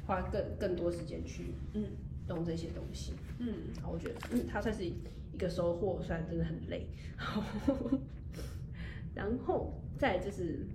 [0.07, 1.85] 花更更多时间去嗯
[2.29, 4.95] 弄这些东西，嗯，然后我觉得，嗯，它算是一
[5.39, 6.87] 个收获，虽然真的很累。
[9.15, 10.67] 然后再来就是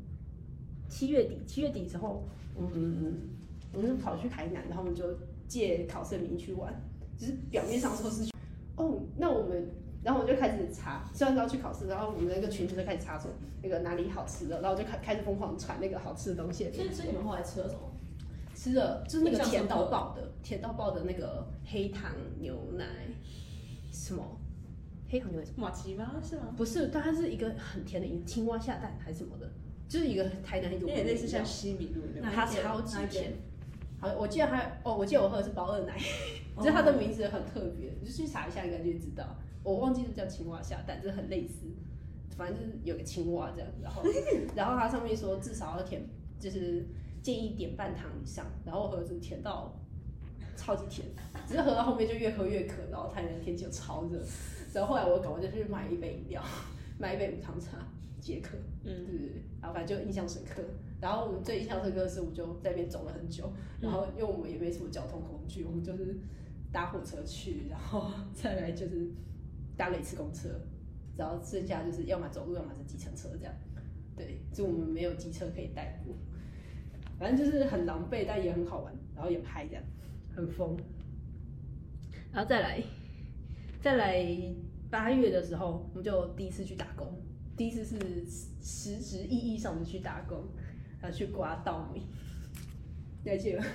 [0.88, 2.28] 七月底，七月底之后，
[2.58, 3.30] 嗯，
[3.74, 6.74] 我们就跑去台南，然后我们就借考试的名去玩，
[7.18, 8.32] 就是表面上说是去。
[8.76, 9.68] 哦，那我们，
[10.08, 13.30] 然后我就开始查，虽然要去考试，然后我们那个群组就开始查说
[13.62, 17.82] 那个哪里好吃的，然后就开开始疯狂传那个好吃的东西所以所以你们后来吃了什么？
[18.56, 22.86] 吃了就是那个甜到爆的，甜到爆的那个黑糖牛奶，
[23.92, 24.24] 什么
[25.10, 25.48] 黑糖牛奶？
[25.58, 26.14] 马奇吗？
[26.24, 26.54] 是吗？
[26.56, 29.52] 不是，但它是一个很甜的饮青蛙下蛋还是什么的，
[29.90, 32.32] 就是一个台南一种有点类似像西米露那种。
[32.34, 33.34] 它超级甜。
[34.00, 35.98] 好，我记得还哦，我记得我喝的是包二奶，
[36.58, 39.36] 就是它的名字很特别，你就去查一下应该就知道。
[39.68, 41.66] 我忘记是叫青蛙下蛋，这很类似，
[42.38, 44.02] 反正就是有个青蛙这样，然后
[44.56, 46.02] 然后它上面说至少要甜，
[46.40, 46.86] 就是
[47.22, 49.78] 建议点半糖以上，然后我喝的是甜到
[50.56, 51.06] 超级甜，
[51.46, 54.22] 只是喝到后面就越喝越渴，然后台南天气又超热，
[54.74, 56.42] 然后后来我赶快就去买一杯饮料，
[56.98, 57.78] 买一杯无糖茶
[58.22, 60.64] 解渴，嗯对对对，然后反正就印象深刻。
[61.00, 63.52] 然后我们最印象深刻的是，我就在那边走了很久，
[63.82, 66.18] 然后因为我们也没什么交通工具，我们就是
[66.72, 69.12] 搭火车去，然后 再来就是
[69.78, 70.50] 搭了一次公车，
[71.16, 73.54] 然后剩下就是要么走路，要么是计程车这样。
[74.16, 76.16] 对，就我们没有机车可以代步，
[77.20, 79.84] 反正就是很狼狈，但也很好玩，然后也拍这样，
[80.36, 80.76] 很疯。
[82.32, 82.84] 然后再来，
[83.80, 84.26] 再来
[84.90, 87.08] 八月的时候，我们就第一次去打工，
[87.56, 88.00] 第一次是
[88.60, 90.44] 实质意义上的去打工，
[91.00, 92.08] 然后去刮稻米，
[93.24, 93.66] 你还记得吗？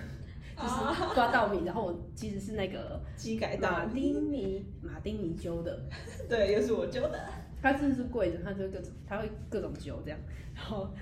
[0.56, 5.80] 就是刮稻米，然后我其实是那个机改马到丁尼马丁尼揪的，
[6.28, 7.18] 对，又是我揪的。
[7.62, 10.18] 他真的是跪着，他就各种他会各种揪这样，
[10.52, 10.92] 然后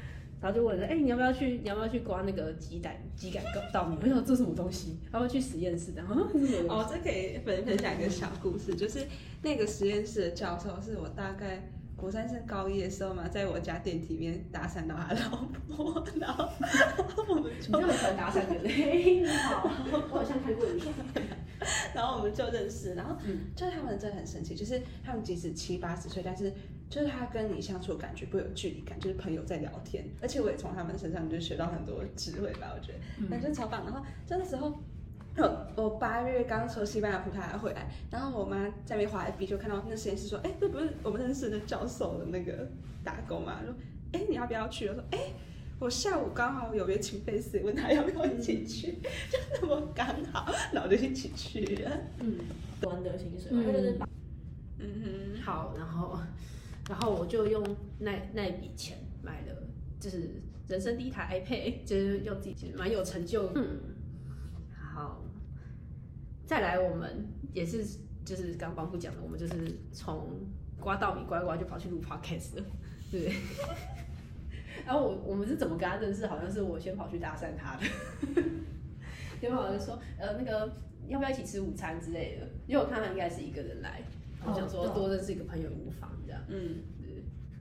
[0.43, 3.97] 然后就问说，哎、你要不要去你要不要去刮那个鸡蛋鸡改稻米？
[4.03, 4.99] 我想这是什么东西？
[5.11, 9.07] 他会去实验室的，哦，这可以分分享一个小故事，就是
[9.43, 15.37] 那个实验室的教授是我大概国三升高一的时候嘛，在我家电梯里面搭讪到他老
[15.69, 16.49] 婆，然后
[17.29, 19.71] 我们你就就很喜欢搭讪的，嘿，你好，
[20.11, 20.83] 我好像看过你。
[21.95, 26.51] 然后我们就认识，然后嗯就是他们真的很神奇，就是他们即使七八十岁，但是
[26.89, 33.85] 就是他跟你相处的感觉不会有距离感，就是朋友在聊天，而且我也从他们身上就学到很多智慧吧，我觉得，反正超棒。
[33.85, 34.73] 然后就那时候。
[35.37, 42.69] 我我八月刚从西班牙葡萄牙回来，然后我妈在那边滑 FB 就看到那实验室说，哎，这不是我们认识的教授的那个
[43.05, 43.61] 打工嘛？
[43.65, 43.75] 说，
[44.13, 44.89] 哎，你要不要去？
[44.89, 45.19] 我说，哎，
[45.79, 48.93] 我下午刚好有约请贝斯，问他要不要一起去，
[49.31, 51.91] 就那么刚好，然后就一起去了。
[52.19, 52.39] 嗯
[52.81, 54.09] 端的薪水，嗯他就是把
[54.79, 55.43] 嗯哼。
[55.43, 56.19] 好，然后
[56.89, 57.65] 然后我就用
[57.99, 59.55] 那那一笔钱买了，
[59.99, 60.31] 就是
[60.69, 63.51] 人生第一台 iPad，就是用自己其实蛮有成就。
[63.55, 63.90] 嗯，好，
[66.51, 67.85] 再来我们也是
[68.25, 69.55] 就是刚帮夫讲的，我们就是
[69.93, 70.31] 从
[70.81, 72.65] 刮稻米乖乖就跑去录 podcast 了，
[73.09, 73.35] 对不对？
[74.85, 76.27] 然后我我们是怎么跟他认识？
[76.27, 77.85] 好像是我先跑去搭讪他的，
[79.41, 80.75] 先跑就说呃那个
[81.07, 84.03] 要不要一起吃午餐之类的，因为我看他应该是一个人来，
[84.45, 86.43] 我想说多认识一个朋友无妨这样。
[86.49, 86.79] 嗯，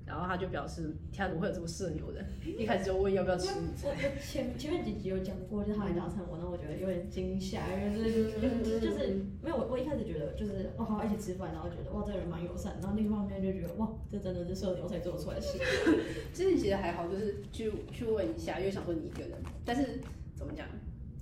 [0.09, 3.91] 然后他就表示天怎么会有这么社牛的， 一开始就问要不要吃午我餐。
[3.91, 15.59] 我前前面几集有讲过，就是他来搭讪我，然后我觉得有点惊吓，因为就是就是就是没有我我一开始觉得就是哦好一起吃饭，然后觉得哇这个人蛮友善，然后另一方面就觉得哇这真的是社牛才做出来的事。
[16.33, 20.01] 其实其实还好，就是去去问一下，因为想说你一个人，但是
[20.35, 20.65] 怎么讲？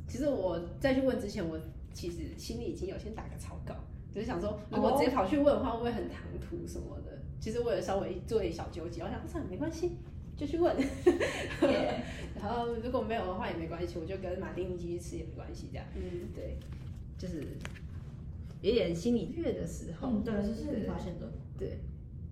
[0.07, 1.59] 其实我在去问之前，我
[1.93, 3.75] 其实心里已经有先打个草稿，
[4.13, 7.16] 就是想说，如果直接跑去问的话，会不会很唐突什么的？
[7.39, 9.91] 其实我也稍微做一小纠结，我想算了，没关系，
[10.35, 10.75] 就去问。
[12.39, 15.85] 然后如果没有的话也没关系，我就跟马丁一起去吃也没关系，这样。
[15.95, 16.57] 嗯，对，
[17.17, 17.43] 就是
[18.61, 20.09] 有点心理虐的时候。
[20.09, 21.27] 嗯，对，这是你发现的。
[21.57, 21.79] 对，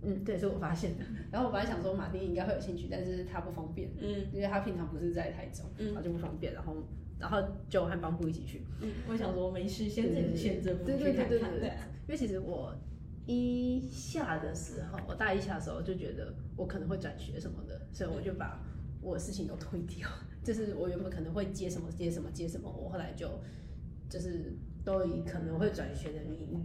[0.04, 1.04] 嗯，对，是我发现的。
[1.32, 6.54] 然后我本来想说马丁应该会有兴趣，但是他不方便，嗯，因为他平常不是在台中，嗯然后就不方便。
[6.54, 6.76] 然后，
[7.20, 8.62] 然后就和邦布一起去。
[8.82, 11.30] 嗯我想说没事，先自己先这步对去看看。
[11.30, 11.70] 对对对对对。
[12.08, 12.72] 因为其实我
[13.26, 18.60] 一下的时候，我大一下的时候就觉得我可能会转学什么的，所以我就把
[19.02, 20.08] 我的事情都推掉。
[20.44, 23.30] 就是我原本可能会接什么接什么接什么，我后来就
[24.10, 26.64] 就是都以可能会转学的名义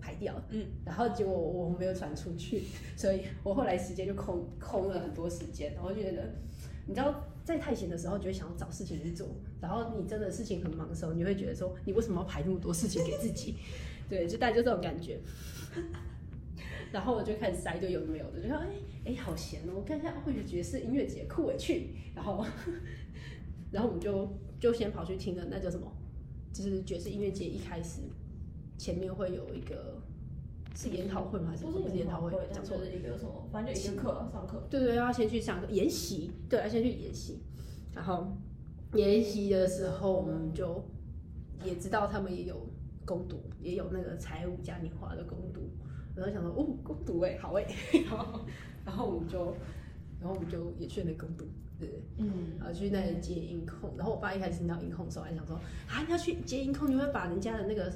[0.00, 0.34] 排掉。
[0.50, 2.64] 嗯，然后结果我没有传出去，
[2.96, 6.34] 所以我后来时间就空 空了很多时间，然后就觉得，
[6.86, 7.24] 你知道。
[7.44, 9.28] 在太闲的时候，就会想要找事情去做。
[9.60, 13.56] 然后你真的事情很忙的时候，你会觉得说，你为什么要排那么多事情给自己？
[14.08, 15.20] 对，就大概就这种感觉。
[16.92, 18.68] 然后我就开始塞，就有的没有的，就说哎
[19.06, 21.90] 哎好闲哦，我看一下会爵士音乐节，酷我去。
[22.14, 22.44] 然后
[23.72, 24.28] 然后我们就
[24.60, 25.90] 就先跑去听了，那叫什么？
[26.52, 28.02] 就是爵士音乐节一开始
[28.78, 30.00] 前面会有一个
[30.76, 31.50] 是研讨会吗？
[31.50, 32.30] 还是不是研讨会？
[32.52, 32.86] 讲错了。
[32.86, 34.64] 一个什么，反正就一个课上课。
[34.70, 37.40] 对对，要先去上课研习，对，要先去研习。
[37.92, 38.36] 然后
[38.94, 40.84] 研习的时候，我们就
[41.64, 42.68] 也知道他们也有
[43.04, 45.70] 攻读，也有那个财务嘉年华的攻读。
[46.16, 47.64] 然后想说，哦，攻读哎，好哎，
[48.08, 48.40] 然后
[48.84, 49.54] 然后我们就，
[50.20, 51.44] 然后我们就也去那攻读，
[51.78, 53.92] 对，嗯，然后去那里接音控。
[53.96, 55.56] 然后我爸一开始听到音控的时候，还想说，
[55.88, 57.90] 啊，你要去接音控，你会把人家的那个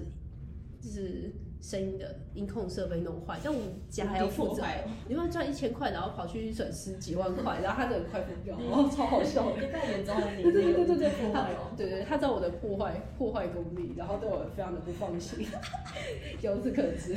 [0.80, 4.62] 就是声音的音控设备弄坏，但我们家还要负责。
[5.08, 9.64] 你会赚一千块，然后跑去损失几万块，然后他这个快疯掉，哦 超好笑的。
[9.64, 11.72] 一代人知道你 对对对对对，破他坏哦。
[11.76, 15.46] 对对，他知道我的破坏破坏功力，然后对我非常的不放心，
[16.40, 17.16] 由此可知，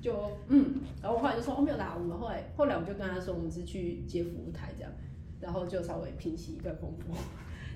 [0.00, 4.92] 就嗯，然后我后来就说哦没有啦，我们后来后来我们就跟他说我们是去接服务台这样，
[5.40, 7.16] 然后就稍微平息一段风波，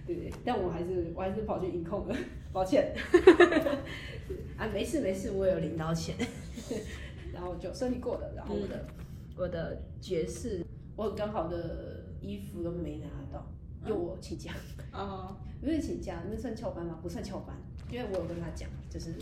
[0.06, 2.16] 对对，但我还是我还是跑去音控了，
[2.52, 2.94] 抱歉，
[4.60, 6.14] 啊没事没事，我有领到钱，
[7.32, 8.86] 然后就顺利过了，然后我的、
[9.34, 10.62] 我的爵士，
[10.94, 13.50] 我刚好的衣服都没拿到，
[13.88, 14.52] 就我请假。
[14.92, 16.98] 哦，不是请假，那算翘班吗？
[17.02, 17.56] 不算翘班，
[17.90, 19.14] 因为我有跟他讲，就是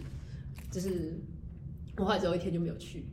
[0.73, 1.15] 就是
[1.97, 3.05] 我后来只有一天就没有去，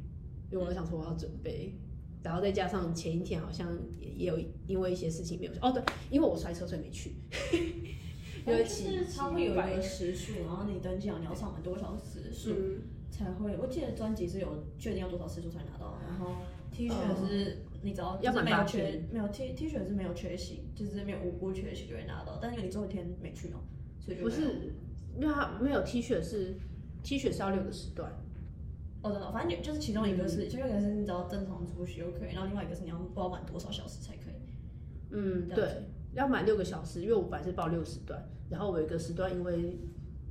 [0.50, 1.76] 因为我想说我要准备，
[2.24, 7.12] 然后再加上前一天好像也也有因为一些事情没有去，哦对，因为我摔车所以没去，
[8.46, 13.58] 因为骑就是骑它会有一个时数，然后你登记好你要上满多少时数嗯才会。
[13.58, 16.36] 我记得专辑是有确定要多少时数才拿到，然后
[16.72, 23.64] T 恤是你只要要是没有缺没有 T T 恤是没有缺席，就是没有无辜缺席就会拿到，但是因为你最后一天没去哦，
[24.00, 24.74] 所以就不是，
[25.20, 26.56] 因为它没有 T 恤是
[27.04, 28.12] T 恤是要六个时段，
[29.02, 34.34] 哦，真的，反正就是其中一个是，其中一个是你只要正常出席就可以，然后另外一个是你要包满多少小时才可以。
[35.12, 35.84] 嗯，对，
[36.16, 39.78] 要满六个小时，因为我本来是报六时段，然后我有一个时段因为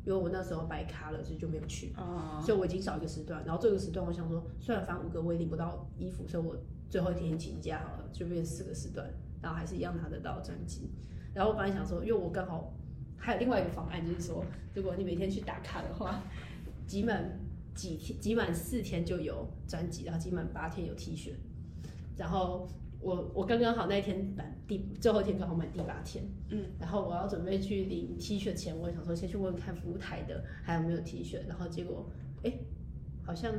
[0.05, 1.93] 因为我那时候白卡了，所以就没有去。
[1.97, 6.57] 哦，所以我已经少一个时段，然后这个时段我想说，虽然反正五个我也领不到衣服，所以我
[6.89, 9.09] 最后一天请假好了，就变四个时段，
[9.43, 10.91] 然后还是一样拿得到专辑。
[11.35, 12.73] 然后我本来想说，因为我刚好
[13.17, 14.45] 还有另外一个方案，就是说，
[14.75, 16.23] 如果你每天去打卡的话，
[16.87, 17.39] 集满
[17.75, 21.35] 几天，集满四天就有专辑，然后集满八天有 T 恤，
[22.17, 22.67] 然后。
[23.05, 32.11] 我我刚刚好那一天满第最后一天刚好满第八天，嗯，然后我要准备去领 T 恤前，我也想说先去问问看服务台的还有没有 T 恤，然后结果
[32.45, 32.53] 哎、
[33.23, 33.53] 好像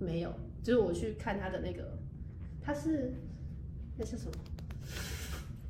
[0.00, 0.34] 没有，
[0.64, 1.96] 就是我去看他的那个，
[2.60, 3.14] 他是
[3.96, 4.32] 那是什么？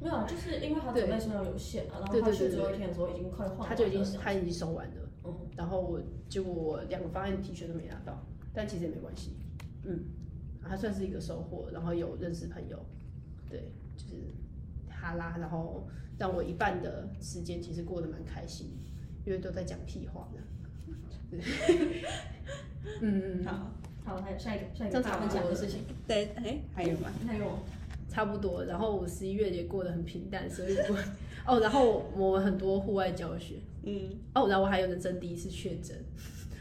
[0.00, 9.36] 没有，就是因为他准备数量有限啊，然后对对他去最后一天的时候已经快换完了，他就已经他已经收完了，嗯，然后我结果我两个方案 T 恤都没拿到，但其实也没关系，
[9.84, 10.02] 嗯，
[10.62, 12.78] 还算是一个收获，然后有认识朋友，
[13.48, 14.14] 对，就是
[14.88, 15.86] 哈拉，然后
[16.18, 18.70] 让我一半的时间其实过得蛮开心，
[19.24, 20.40] 因为都在讲屁话的，
[21.30, 21.40] 对，
[23.00, 23.72] 嗯， 好，
[24.04, 27.10] 好，还有下一个下一个正常他们讲的事情，对，哎，还有吗？
[27.26, 27.58] 还有
[28.08, 30.98] 差不多，然后我十一月也过得很平淡，所以我
[31.46, 35.96] 哦，然后我很多户外教学，嗯，哦，然后我还有人生第一次确诊，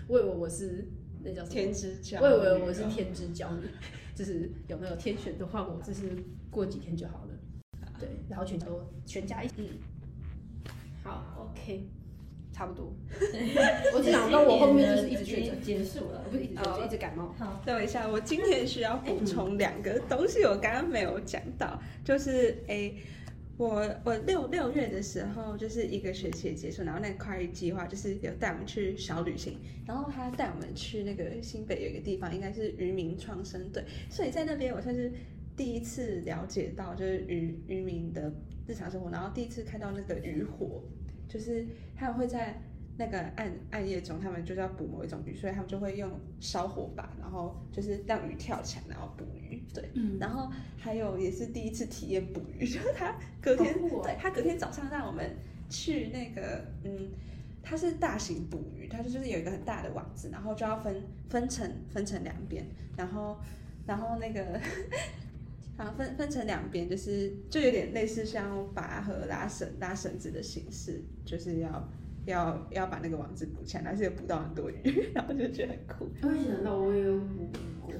[0.07, 0.87] 我以为我是
[1.23, 1.53] 那叫什么？
[1.53, 3.67] 天之骄，我以为我是天之骄女，
[4.13, 6.03] 就是有那个天选的话，我就是
[6.57, 7.29] 过几天就好了。
[7.99, 9.53] 对，然后全都全家一起。
[9.57, 9.69] 嗯，
[11.03, 11.87] 好，OK，
[12.51, 12.91] 差不多。
[13.93, 17.35] 我只想到我后面就是一直确诊，结束了，不是一直就一直感冒。
[17.37, 22.95] 好，等一下，我今天需要补充两个东西，我刚刚没有讲到，就是诶。
[23.59, 35.11] 我我六六月的时候就是一个学期结束，然后那个跨域计划就是有带我们去小旅行，然后他带我们去那个新北有一个地方，应该是渔民创生队，所以在那边我算是
[35.57, 38.31] 第一次了解到就是渔渔民的
[38.65, 40.81] 日常生活，然后第一次看到那个渔火，
[41.27, 41.65] 就是
[41.97, 42.61] 他们会在。
[42.99, 49.61] 那个暗暗夜中，他们就是要捕某一种鱼，所以他们就会用烧火把，然后就是让鱼跳起来，然后捕鱼。
[49.71, 55.31] 对，嗯然后还有也是第一次体验捕鱼， 就是他隔天，对他隔天早上让我们
[55.69, 57.11] 去那个，嗯，
[57.61, 62.65] 它是大型捕鱼，它就是有一个很大的网子，然后就要分分成分成两边，
[62.97, 63.37] 然后
[63.85, 64.59] 然后那个，
[65.77, 71.89] 啊分分成两边，就是就有点类似像拔河拉绳拉绳子的形式，就是要。
[72.27, 74.83] 要要把那个网子补起来，但是又捕到很多鱼，
[75.15, 76.09] 然后就觉得很酷。
[76.23, 77.47] 我想到我也有捕
[77.79, 77.93] 过。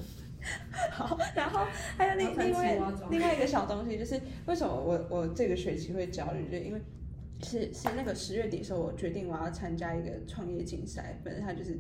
[0.91, 1.65] 好，然后
[1.95, 2.77] 还有另另外
[3.09, 6.81] 另外一个小东西，就是为什么我我这个学期会焦虑，就因为
[7.41, 11.79] 是是那个十月底的时候，我决定我要参加一个创业竞赛，反正它就是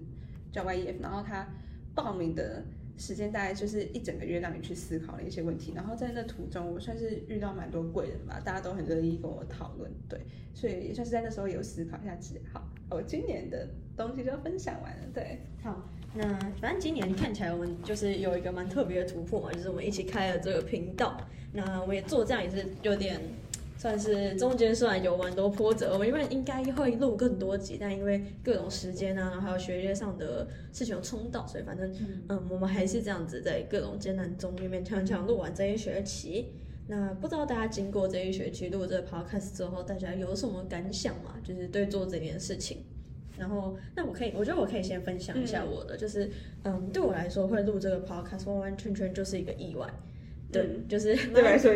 [0.49, 1.45] 叫 YEF，然后它
[1.93, 2.63] 报名的。
[2.97, 5.71] 时间大概就是一整个月，让你去思考的一些问题。
[5.75, 10.19] 然后在那途中，我算是遇到蛮多贵人吧，大家都很乐意跟我讨论，对，
[10.53, 12.39] 所以也算是在那时候有思考一下自己。
[12.51, 15.39] 好，我今年的东西就分享完了，对。
[15.63, 16.27] 好，那
[16.59, 21.17] 反正今年看起来我们就是有一个蛮特别的突破嘛，就是我们一起开了这个频道。
[21.53, 23.21] 那我也做这样也是有点。
[23.77, 31.93] 算是中间虽然有蛮多波折，我们因为应该会录更多集，但因为各种时间啊，然后还有学业上的事情有冲到，所以反正
[32.27, 36.53] 嗯，我们还是这样子在各种艰难中勉勉强强录完这一学期。
[36.87, 41.35] 那不知道大家经过这一学期录这个 podcast 之后，大家有什么感想吗？
[41.43, 42.83] 就是对做这件事情。
[43.37, 46.31] 然后那我可以，我觉得我可以先分享一下我的，就是
[46.63, 49.87] 嗯，对我来说会录这个 podcast 完完全全就是一个意外。
[50.63, 51.13] 对，就是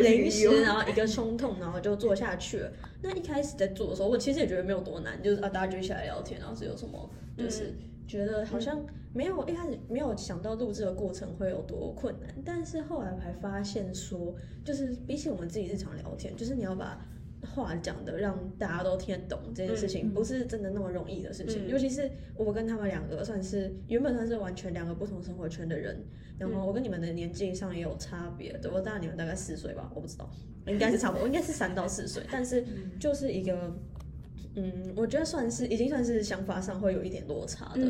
[0.01, 2.71] 临时，然后一个冲动，然后就做下去了。
[3.01, 7.73] 那一开始在做的时候，我其实也觉得没有多难，就是啊，大家就一起来聊天，然后是有什么，就是
[8.07, 12.29] 觉得好像没有一开始没有想到录制的过程会有多困难。
[12.45, 16.99] 但是后来还发现说，就是比起我们自己日常聊天，就是你要把。
[17.43, 21.67] 话讲的让大家都听得懂这件事情，不是真的那么容易的事情。
[21.67, 26.03] 尤其是我跟他们两个算是原本算是完全两个不同生活圈的人，
[26.37, 30.29] 然后我跟你们的年纪上也有差别，对我大你们大概四岁吧，我不知道，
[30.67, 32.63] 应该是差不多，应该是三到四岁，但是
[32.99, 33.75] 就是一个，
[34.55, 37.81] 嗯，我觉得算是已经算是想法上会有一点落差的，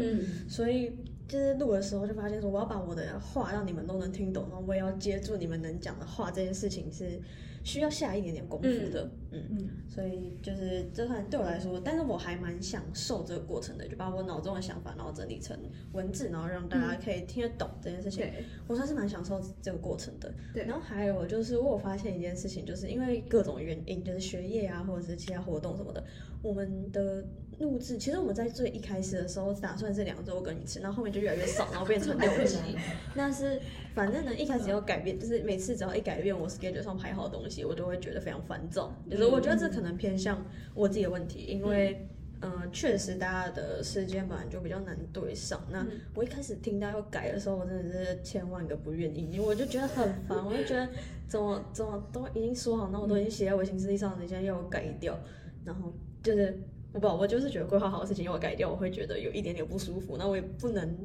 [0.47, 0.95] 所以
[1.27, 7.19] 就是录的时候就发现说，我要把我的话让你们都能听懂，然后我也要接住你们能讲的话，这件事情是。
[7.63, 9.41] 需要下一点点功夫的，嗯。
[9.49, 15.57] 嗯，所以就是这算对我来说，但是我还蛮享受这个过程的，就把我脑中的想法，然后整理成
[15.93, 18.25] 文字，然后让大家可以听得懂这件事情，
[18.67, 20.33] 我算是蛮享受这个过程的。
[20.53, 26.03] 对，然后还有就是我发现一件事情，就是因为各种原因，就是学业啊，或者是其他活动什么的，
[26.41, 27.25] 我们的。
[27.61, 32.57] 录制其实我们在最一开始的时候打算是两周更一次，然后后面就越来越少，然后变成六集。
[33.15, 33.61] 那是
[33.93, 38.91] 反正呢，一开始要改变，就是每次只要一改变我 schedule 上排好的东西，我都会觉得非常烦躁。
[39.09, 40.43] 就是我觉得这可能偏向
[40.73, 42.07] 我自己的问题，因为
[42.41, 45.61] 嗯，确实大家的时间本来就比较难对上。
[45.69, 45.85] 那
[46.15, 50.89] 我一开始听到要改的时候，我真的是千万个不愿意，因为我就觉得很烦，我就觉得
[51.27, 55.15] 怎么怎么都已经说好，那我都已经写在微信日历上，你现在要我改掉，
[55.63, 55.93] 然后
[56.23, 56.59] 就是。
[56.93, 60.17] 我不，我就是觉得规划好的事情要改掉，我会觉得有一点点不舒服。
[60.17, 60.97] 那我也不能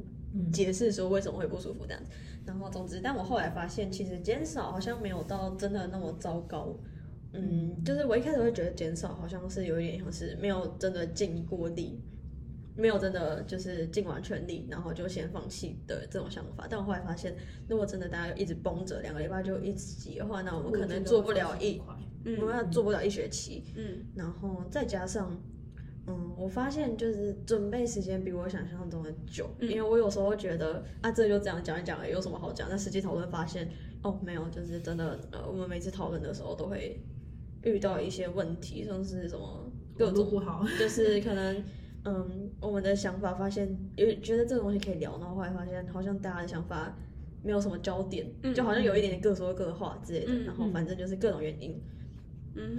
[0.51, 2.11] 解释说为什么会不舒服这样子。
[2.45, 6.77] 然后总之，但我后来发现，其实减少好像没有到真的那么糟糕。
[7.31, 12.01] 嗯，就是我一开始会觉得减少好像是有一点像是没有真的尽过力，
[12.75, 16.67] 没有真的就是尽完全力，然后就先放弃的这种想法。
[16.69, 17.33] 但我后来发现，
[17.69, 21.81] 如果真的大家一直绷着两个礼拜就一直挤的话，那我们可能做不了一，
[22.39, 23.63] 我们要做不了一学期。
[23.75, 25.37] 嗯，然后再加上。
[26.09, 32.67] 嗯，我发现就是准备时间比我想象中的久，因为我有时候觉得啊，这就这样讲一讲，有什么好讲？
[32.69, 33.69] 但实际讨论发现，
[34.01, 37.03] 哦，没有，就是真的，呃，我们每次讨论的时候都会
[37.63, 41.63] 遇到一些问题，像是什么各种不好，就是可能，
[42.05, 46.97] 嗯，我们的想法发现有觉得这个东西可以聊，然后后来发现好像大家的想法
[47.43, 51.77] 没有什么焦点，就好像有一点点各说各的话之类的，然后反正就是各种原因。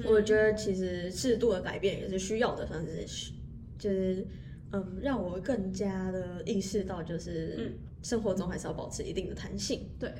[0.05, 3.33] 我觉得其实适度的改变也是需要的，算是
[3.79, 4.27] 就是
[4.73, 7.73] 嗯，让我更加的意识到，就是
[8.03, 9.89] 生活中还是要保持一定的弹性。
[9.99, 10.13] 对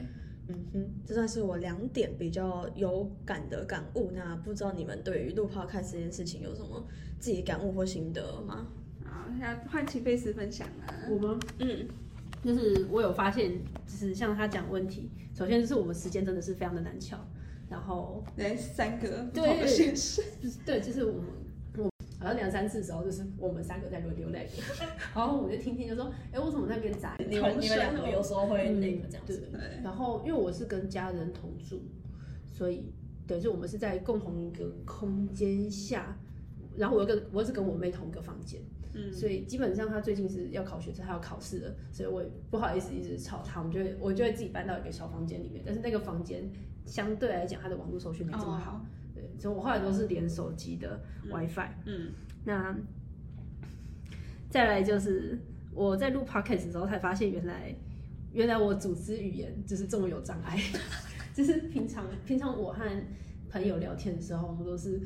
[0.49, 4.11] 嗯哼，这算是我两点比较有感的感悟。
[4.15, 6.87] 那不知道你们对于录 podcast 这件事情有什么
[7.19, 8.67] 自己感悟或心得吗？
[9.05, 10.89] 好，要换秦贝斯分享啊。
[11.11, 11.39] 我吗？
[11.59, 11.87] 嗯，
[12.43, 13.53] 就是我有发现，
[13.87, 17.19] 就是像他讲问题，首先就是我们时间真的是非常的难巧，
[17.69, 19.59] 然后来三个不对
[20.65, 21.25] 对，就是我们
[21.77, 24.51] 我好像两三次的时候，就是我们三个在轮流那个，
[25.15, 27.15] 然后我就听听就说，哎、为什么那边窄？
[27.29, 28.09] 你们你们两个。
[28.09, 29.37] 有时候会那个这样对。
[29.37, 29.49] 子。
[29.53, 31.81] 对，然后因为我是跟家人同住，
[32.47, 32.93] 所以
[33.27, 36.19] 对，就我们是在共同一个空间下，
[36.77, 38.61] 然后我又跟我是跟我妹同一个房间，
[38.99, 46.51] 嗯，所以基本上他最近是要考学测，他要考试了，所以我也不好意思一直吵他，我们就会我就会自己搬到一个小房间里面，但是那个房间
[46.85, 48.81] 相对来讲它的网络手续没这么好，哦。
[49.15, 52.13] 对，所以我后来都是连手机的 WiFi，、嗯，
[52.45, 52.77] 那
[54.51, 55.39] 再来就是
[55.73, 57.75] 我在录 podcast 的时候才发现，原来
[58.33, 60.59] 原来我组织语言就是这么有障碍。
[61.35, 62.85] 就是平常平常我和
[63.49, 65.01] 朋友聊天的时候，我们都是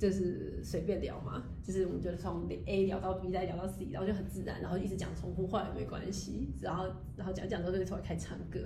[0.00, 6.86] 就是随便聊嘛，就是我们就从 A 聊到 B 再聊到 C，然后就很自然，然后一直讲重复话也没关系，然后
[7.16, 8.58] 然后讲讲之后就突然开始唱歌，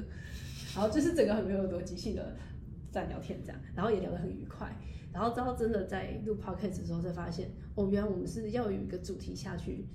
[0.77, 2.37] 然后就是整个很没有逻辑性的
[2.93, 4.73] 在聊天这样，然后也聊得很愉快。
[5.13, 9.87] 然后到真的在录 podcast 的时候，才发现哦，原来我们是要有一个主题下去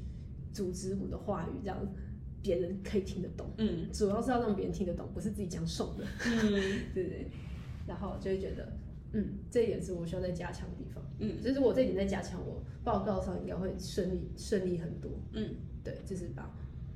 [0.52, 1.78] 组织我们的话语，这样
[2.42, 3.50] 别人可以听得懂。
[3.58, 6.52] 嗯主要是要让别人听得懂，不是自己讲爽的，嗯
[6.94, 7.28] 对不对？
[7.88, 8.72] 然后就会觉得，
[9.14, 11.04] 嗯，这一点是我需要再加强的地方。
[11.20, 15.12] 嗯就是我这一点在加强，我报告上应该会顺利顺利很多。
[15.34, 16.50] 嗯对，就是把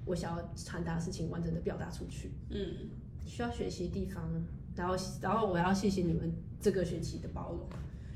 [0.05, 2.32] 我想要传达的事情完整的表达出去。
[2.49, 2.89] 嗯，
[3.26, 4.30] 需要学习的地方，
[4.76, 7.68] 然后然后我要谢谢你们这个学期的包容。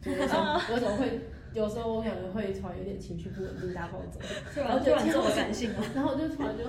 [0.06, 1.20] 我怎么会，
[1.54, 4.20] 有时候我可能会突然有点情绪不稳定，大家帮我走。
[4.54, 5.84] 突然后就突然这么感性了？
[5.94, 6.64] 然后我就突然就，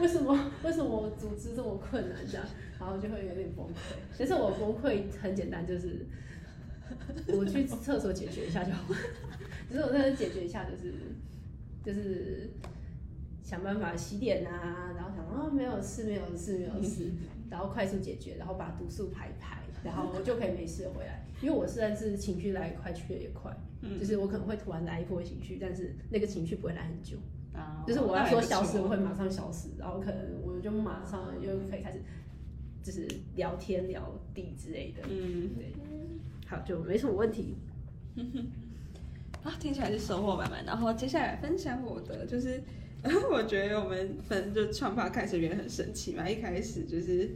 [0.00, 2.44] 为什么为什么我组织这么困难这样，
[2.80, 4.16] 然后就会有点崩溃。
[4.16, 6.06] 其实我崩溃很简单，就是
[7.36, 8.94] 我去厕所解决一下就好。
[9.68, 10.92] 只是我在那解决一下，就是
[11.82, 12.50] 就是
[13.42, 17.10] 想办法洗脸啊，然后想啊没有事没有事没有事，
[17.50, 21.24] 然后快速解决，然后把毒素排一排，然后我就可以没事回来。
[21.42, 23.54] 因为我实在是情绪来得快去的也快，
[23.98, 27.16] 就是我可能会突然来一波情绪，但是那个情绪不会来很久。
[27.52, 32.00] 啊就是我要说消失，我会马上消失，然后可能我就马上又可以开始，
[32.82, 33.06] 就是
[33.36, 35.72] 聊天聊地之类的，嗯，对，
[36.46, 37.56] 好，就没什么问题。
[39.42, 40.64] 啊，听起来是收获满满。
[40.64, 42.62] 然后接下来分享我的，就是
[43.30, 47.30] 我觉得我们分就创发开始也很神奇嘛，一开始就是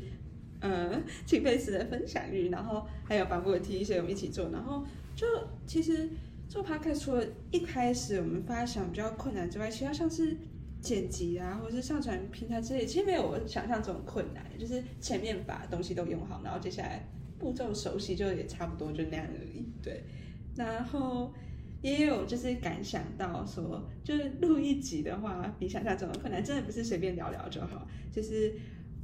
[0.60, 4.82] 呃秦贝斯的分享欲，然后还有反复的提一些我们一起做，然后
[5.14, 5.26] 就
[5.66, 6.08] 其实
[6.48, 10.34] 做趴开除了一开始我们发想比较困难之外，其他像是
[10.80, 17.06] 剪辑啊，或者是上传平台之类，其实没有我想象中困难，就是前面把东西都用好，然后接下来
[17.38, 19.64] 步骤熟悉，就也差不多就那样而已。
[19.82, 20.02] 对，
[20.56, 21.32] 然后
[21.82, 28.54] 也有就是感想到说，就是录一集的话，比想象中的困难，真的不是随便聊聊就好，就是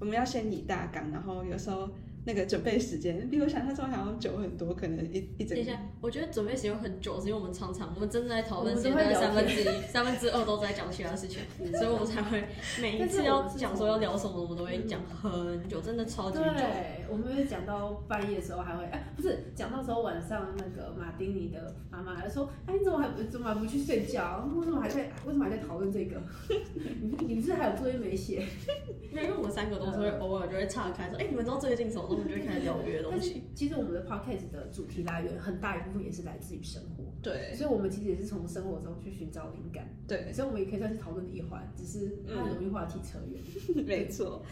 [0.01, 1.89] 我们要先拟大纲，然后有时候
[2.27, 11.41] 那个准备时间比我想象中还要久很多，可能一一整等一下，我觉得准备时间很久，是因为我们常常我们真的在讨论我时间大概们都会三分之一、三分之二都在讲其他事情，
[11.75, 12.45] 所以我们才会
[12.81, 16.45] 每一次要讲说要聊什么，我们都会讲很久，真的超级久。
[16.45, 24.49] 对，我们会讲到半夜的时候还会，哎，不是讲到时候晚上那个马丁尼的妈妈还说，哎，你怎么还不怎么还不去睡觉？
[24.57, 26.17] 为什么还在为什么还在讨论这个？
[27.03, 28.43] 你你不是还有作业没写？
[29.13, 32.14] 因为我们三个都是会偶尔就会岔开说，哎、你们知道最近什么？
[32.15, 33.43] 我们就会开始聊别的东西。
[33.55, 43.85] 其实我们的 podcast 的主题来源很大一部分也是来自于生活，对所以我们其实也是从生活中去寻找灵感，对，所以我们也可以算是讨论的一环，只是它很容易话题扯远。
[43.85, 44.43] 没错，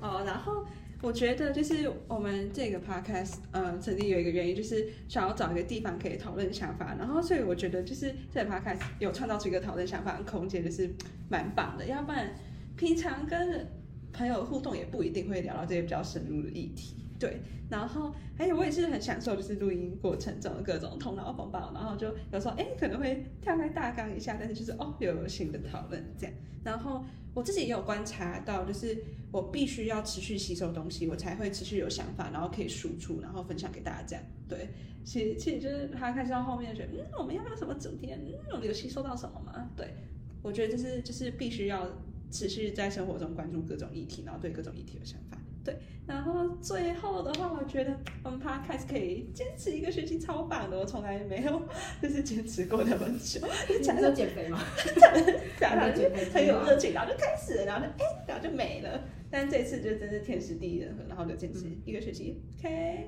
[0.00, 0.64] 哦，然后
[1.00, 10.90] 我觉得就是我们这个 podcast，呃，成立有一个原因，就是想要找一个地方可以讨论想法，然后所以我觉得就是这个 podcast 有创造出一个讨论想法的空间，就是
[11.28, 11.86] 蛮棒的。
[11.86, 12.34] 要不然
[12.76, 13.66] 平常跟
[14.12, 16.96] 朋友互动也不一定会聊到这些比较深入的议题。
[17.18, 26.34] 对，然后还有我也是很享受，就是录音过程中的各种头脑风暴，然后就有时候哎可能会跳开大纲一下，但是就是哦又有新的讨论这样。
[26.64, 27.04] 然后
[27.34, 28.96] 我自己也有观察到，就是
[29.32, 34.24] 我必须要持续吸收东西，我才会持续有想法，然后可以输出，然后分享给大家这样。
[34.48, 34.68] 对，
[35.04, 38.12] 其实其实就是他开始到后面觉得，嗯，我们要不要什么主题？
[38.12, 39.70] 嗯，我们有吸收到什么吗？
[39.76, 39.94] 对，
[40.42, 41.88] 我觉得就是就是必须要
[42.30, 45.38] 持续在生活中关注各种议题，然后对各种议题有想法。
[45.68, 47.94] 对，然后最后的话，我觉得
[48.24, 51.62] 我们 podcast 可以坚持一个学期，超棒的，我从来没有
[52.00, 54.64] 就是坚持过那么久，你是说减肥吗？
[55.60, 58.98] 讲的 减肥很有热情，然后就开始了，然后就哎，然后就没了。
[59.30, 62.42] 但这次就真是天时地利人和，然后就坚持一个学期。
[62.60, 63.04] OK，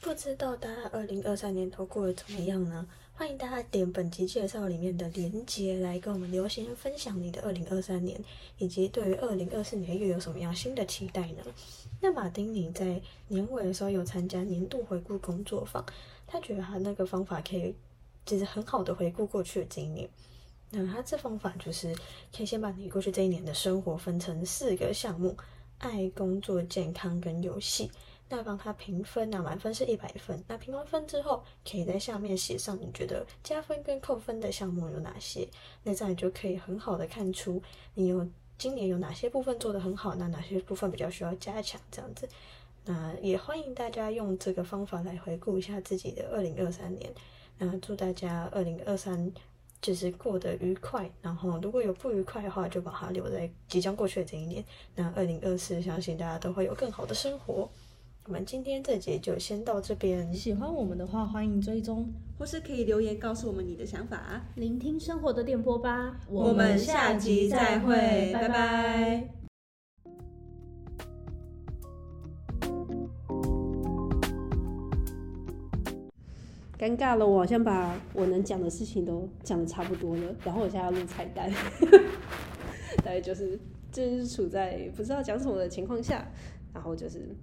[0.00, 2.84] 不知道大家二零二三年都过得怎么样呢？
[3.16, 8.20] 欢迎大家点本集介绍里面的连接来跟我们留言分享你的二零二三年，
[8.58, 11.44] 以及对于二零二四年又有什么样新的期待呢？
[12.04, 15.82] 那马丁尼在年尾的时候有参加年度回顾工作坊，
[16.26, 17.74] 他觉得他那个方法可以，
[18.26, 20.06] 其实很好的回顾过去的今年。
[20.68, 21.96] 那他这方法就是
[22.36, 25.34] 可以先把你过去这一年的生活分成四个项目：
[25.78, 27.90] 爱、工作、健康跟游戏。
[28.28, 30.44] 那帮他评分啊，满分是一百分。
[30.46, 35.48] 那评完分之后，可以在下面写上你觉得加分跟扣分的项目有哪些。
[35.82, 37.62] 那这样你就可以很好的看出
[37.94, 42.28] 你有今年有哪些部分做得很好，那哪些部分比较需要加强这样子。
[42.84, 47.12] 那也欢迎大家用这个方法来回顾一下自己的二零二三年。
[47.58, 49.32] 那祝大家二零二三
[49.80, 51.10] 就是过得愉快。
[51.22, 54.64] 然后如果有不愉快的话，就把它留在即将过去的这一年。
[54.94, 57.68] 那二零二四，相信大家都会有更好的生活。
[58.26, 60.32] 我们今天这节就先到这边。
[60.32, 62.10] 喜欢我们的话，欢迎追踪。
[62.38, 64.42] 或是可以留言告诉我们你的想法。
[64.54, 69.28] 聆听生活的电波吧，我们下集再会，拜拜。
[76.78, 81.52] 尴尬了，我好像把我能讲的事情都讲的差不多了，然后我现在要录彩蛋，
[83.04, 83.60] 大概就是
[83.92, 86.26] 就是处在不知道讲什么的情况下，
[86.72, 87.36] 然后就是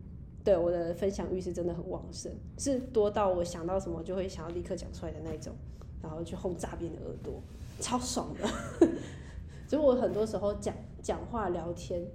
[0.44, 5.54] 对我的分享欲是真的很旺盛，是多到我想到什么就会想要立刻讲出来的那种，
[6.02, 7.42] 然后去轰炸别人的耳朵，
[7.80, 8.48] 超爽的。
[9.68, 12.06] 所以我很多时候讲讲话聊天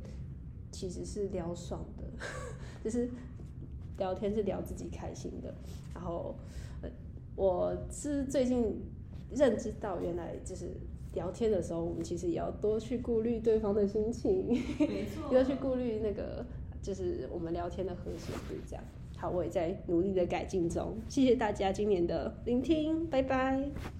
[0.70, 2.04] 其实是聊爽的，
[2.84, 3.08] 就是
[3.98, 5.54] 聊天是聊自己开心的，
[5.94, 6.34] 然后。
[7.38, 8.82] 我是最近
[9.30, 10.70] 认知到，原来就是
[11.12, 14.46] 聊天的时候，我们其实也要多去顾虑对方的心情，
[14.78, 16.42] 没错， 要去顾虑那个
[16.86, 18.84] 就是我们聊天的和谐度，这样。
[19.16, 20.96] 好，我也在努力的改进中。
[21.08, 23.95] 谢谢大家今年的聆听，拜拜。